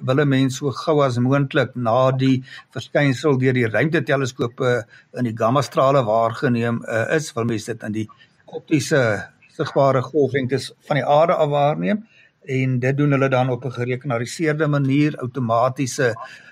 wil 0.10 0.22
'n 0.24 0.28
mens 0.28 0.58
so 0.58 0.72
gou 0.84 0.98
as 1.06 1.18
moontlik 1.18 1.76
na 1.76 2.12
die 2.12 2.44
verskynsel 2.76 3.38
deur 3.38 3.54
die 3.54 3.70
ruimteteleskope 3.70 4.72
in 5.18 5.30
die 5.30 5.38
gamma 5.42 5.62
strale 5.62 6.04
waargeneem 6.04 6.84
uh, 6.84 7.16
is 7.16 7.34
wil 7.34 7.46
mens 7.46 7.66
dit 7.66 7.84
in 7.84 7.92
die 7.92 8.08
optiese 8.46 9.02
sigbare 9.56 10.02
golflengtes 10.02 10.72
van 10.88 11.00
die 11.00 11.06
aarde 11.06 11.34
af 11.34 11.50
waarneem 11.50 12.04
en 12.60 12.80
dit 12.80 12.98
doen 12.98 13.12
hulle 13.12 13.30
dan 13.30 13.50
op 13.50 13.66
'n 13.66 13.78
gerekenariseerde 13.80 14.68
manier 14.68 15.18
outomatiese 15.18 16.10
uh 16.10 16.49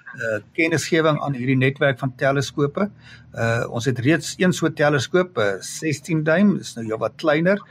kennisgewing 0.57 1.19
aan 1.21 1.35
hierdie 1.37 1.57
netwerk 1.57 1.99
van 1.99 2.15
teleskope. 2.15 2.89
Uh 3.33 3.65
ons 3.69 3.85
het 3.85 3.99
reeds 3.99 4.35
een 4.37 4.53
so 4.53 4.69
teleskoop, 4.73 5.37
'n 5.37 5.57
uh, 5.57 5.61
16 5.61 6.23
duim, 6.23 6.57
dis 6.57 6.75
nou 6.75 6.85
heelwat 6.85 7.15
kleiner. 7.15 7.61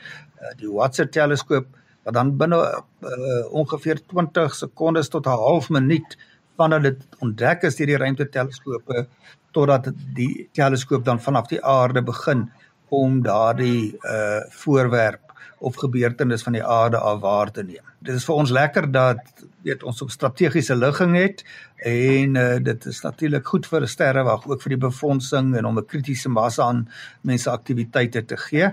Uh 0.41 0.55
die 0.61 0.71
Watson 0.71 1.09
teleskoop 1.09 1.67
wat 2.07 2.15
dan 2.15 2.37
binne 2.39 2.59
uh, 2.63 3.45
ongeveer 3.51 4.01
20 4.07 4.55
sekondes 4.55 5.09
tot 5.09 5.27
'n 5.27 5.43
half 5.43 5.71
minuut 5.71 6.19
vandat 6.57 6.83
dit 6.83 7.01
ontdek 7.19 7.63
is 7.63 7.77
deur 7.77 7.87
die 7.87 7.97
ruimteteleskope 7.97 9.07
totdat 9.51 9.91
die 10.15 10.49
teleskoop 10.53 11.05
dan 11.05 11.21
vanaf 11.21 11.49
die 11.49 11.63
aarde 11.65 12.03
begin 12.03 12.51
om 12.89 13.23
daardie 13.23 13.99
uh 14.05 14.41
voorwerp 14.63 15.26
of 15.59 15.77
gebeurtenis 15.77 16.43
van 16.43 16.53
die 16.53 16.65
aarde 16.65 16.99
af 16.99 17.21
waar 17.21 17.51
te 17.51 17.63
neem. 17.63 17.85
Dit 17.99 18.15
is 18.15 18.25
vir 18.25 18.35
ons 18.35 18.51
lekker 18.51 18.91
dat 18.93 19.21
weet 19.67 19.83
ons 19.83 20.03
op 20.03 20.11
strategiese 20.11 20.77
ligging 20.77 21.17
het 21.17 21.45
en 21.85 22.37
uh, 22.37 22.57
dit 22.63 22.87
is 22.87 23.01
natuurlik 23.03 23.47
goed 23.47 23.67
vir 23.67 23.83
'n 23.83 23.95
sterrewag 23.95 24.47
ook 24.47 24.63
vir 24.63 24.77
die 24.77 24.85
befondsing 24.89 25.57
en 25.57 25.65
om 25.65 25.79
'n 25.79 25.87
kritiese 25.87 26.29
massa 26.29 26.63
aan 26.63 26.89
mense 27.21 27.51
aktiwiteite 27.51 28.25
te 28.25 28.37
gee. 28.37 28.71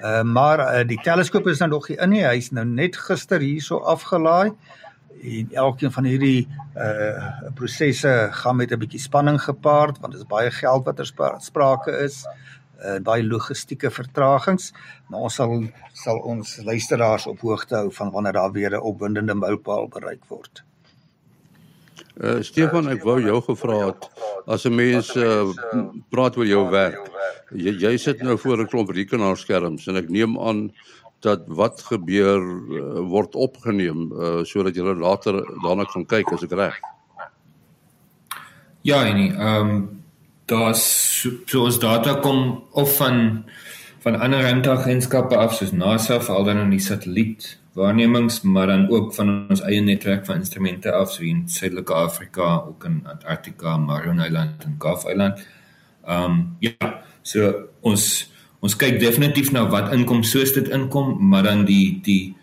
Uh, 0.00 0.22
maar 0.22 0.58
uh, 0.58 0.86
die 0.88 1.00
teleskoop 1.02 1.46
is 1.46 1.58
nou 1.58 1.70
nog 1.70 1.88
nie 1.88 1.98
in 1.98 2.10
nie. 2.10 2.24
Hy's 2.24 2.50
nou 2.50 2.64
net 2.64 2.96
gister 2.96 3.40
hierso 3.40 3.78
afgelaai 3.78 4.52
en 5.22 5.48
elkeen 5.52 5.92
van 5.92 6.04
hierdie 6.04 6.48
uh 6.76 7.50
prosesse 7.54 8.28
gaan 8.30 8.56
met 8.56 8.72
'n 8.72 8.78
bietjie 8.78 9.00
spanning 9.00 9.40
gepaard 9.40 9.98
want 10.00 10.12
dit 10.12 10.22
is 10.22 10.28
baie 10.28 10.50
geld 10.50 10.84
wat 10.84 10.98
er 10.98 11.12
sprake 11.38 11.90
is 12.04 12.26
uh, 12.82 12.98
baie 13.04 13.22
logistieke 13.22 13.90
vertragings, 13.90 14.72
maar 15.08 15.26
ons 15.28 15.34
sal 15.34 15.56
sal 15.92 16.20
ons 16.26 16.56
luisteraars 16.66 17.26
op 17.30 17.40
hoogte 17.46 17.76
hou 17.76 17.90
van 17.94 18.10
wanneer 18.10 18.32
daar 18.32 18.52
weer 18.52 18.70
'n 18.70 18.80
opwindende 18.80 19.34
mylpaal 19.34 19.88
bereik 19.88 20.24
word. 20.28 20.64
Uh, 22.14 22.42
Stefan, 22.42 22.88
ek 22.88 23.02
wou 23.02 23.20
jou 23.20 23.40
gevra 23.42 23.86
het 23.86 24.10
as 24.46 24.64
'n 24.66 24.74
mens 24.74 25.16
uh, 25.16 25.50
praat 26.10 26.36
oor 26.36 26.46
jou 26.46 26.70
werk. 26.70 27.10
Jy, 27.50 27.74
jy 27.78 27.96
sit 27.96 28.22
nou 28.22 28.38
voor 28.38 28.58
'n 28.62 28.68
klomp 28.68 28.90
rekenaarskerms 28.90 29.86
en 29.86 29.96
ek 29.96 30.08
neem 30.08 30.38
aan 30.38 30.70
dat 31.20 31.42
wat 31.46 31.82
gebeur 31.82 32.40
uh, 32.40 33.00
word 33.08 33.34
opgeneem 33.34 34.12
uh, 34.12 34.44
sodat 34.44 34.76
jy 34.76 34.82
later 34.82 35.40
daarna 35.62 35.84
kan 35.84 36.06
kyk 36.06 36.32
as 36.32 36.42
ek 36.42 36.52
reg. 36.52 36.78
Ja, 38.84 39.04
en 39.06 39.16
ehm 39.16 39.70
um, 39.70 40.03
daar's 40.46 40.84
soos 41.46 41.78
data 41.78 42.14
kom 42.14 42.64
of 42.72 42.96
van 42.96 43.44
van 44.04 44.20
ander 44.20 44.40
ruimteagentskappe 44.40 45.36
af 45.36 45.54
soos 45.54 45.72
NASA 45.72 46.20
veral 46.20 46.44
dan 46.44 46.58
in 46.58 46.70
die 46.70 46.80
satelliet 46.80 47.54
waarnemings 47.74 48.42
maar 48.42 48.66
dan 48.66 48.90
ook 48.90 49.14
van 49.14 49.46
ons 49.48 49.60
eie 49.60 49.80
netwerk 49.80 50.26
van 50.26 50.36
instrumente 50.36 50.92
af 50.92 51.12
so 51.12 51.22
in 51.22 51.48
Suidelike 51.48 51.94
Afrika 51.94 52.54
ook 52.68 52.84
in 52.84 53.02
Antarktika, 53.06 53.76
Marion 53.76 54.20
Island 54.20 54.64
en 54.64 54.76
Gulf 54.78 55.04
Island. 55.04 55.46
Ehm 56.06 56.30
um, 56.30 56.56
ja, 56.58 57.02
so 57.22 57.54
ons 57.80 58.30
ons 58.60 58.76
kyk 58.76 59.00
definitief 59.00 59.50
na 59.52 59.66
wat 59.68 59.92
inkom 59.92 60.22
soos 60.22 60.52
dit 60.52 60.68
inkom, 60.68 61.16
maar 61.28 61.42
dan 61.42 61.64
die 61.64 62.00
die 62.02 62.36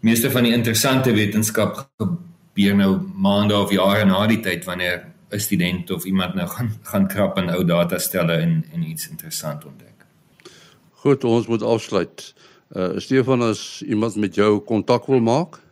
meeste 0.00 0.30
van 0.30 0.42
die 0.44 0.52
interessante 0.52 1.12
wetenskap 1.12 1.86
gebeur 1.98 2.76
nou 2.76 2.90
maande 3.14 3.56
of 3.56 3.70
jare 3.72 4.04
na 4.04 4.26
die 4.26 4.40
tyd 4.40 4.64
wanneer 4.64 5.13
'n 5.30 5.40
student 5.40 5.90
of 5.90 6.04
iemand 6.04 6.34
nou 6.34 6.48
gaan 6.48 6.72
gaan 6.82 7.08
krap 7.08 7.38
in 7.38 7.50
ou 7.50 7.64
datastelle 7.64 8.32
en 8.32 8.64
en 8.72 8.82
iets 8.82 9.08
interessant 9.08 9.64
ontdek. 9.64 10.06
Goed, 10.90 11.24
ons 11.24 11.46
moet 11.46 11.62
afsluit. 11.62 12.34
Uh 12.76 12.98
Stefan 12.98 13.42
as 13.42 13.82
iemand 13.86 14.16
met 14.16 14.34
jou 14.34 14.60
kontak 14.60 15.06
wil 15.06 15.20
maak. 15.20 15.62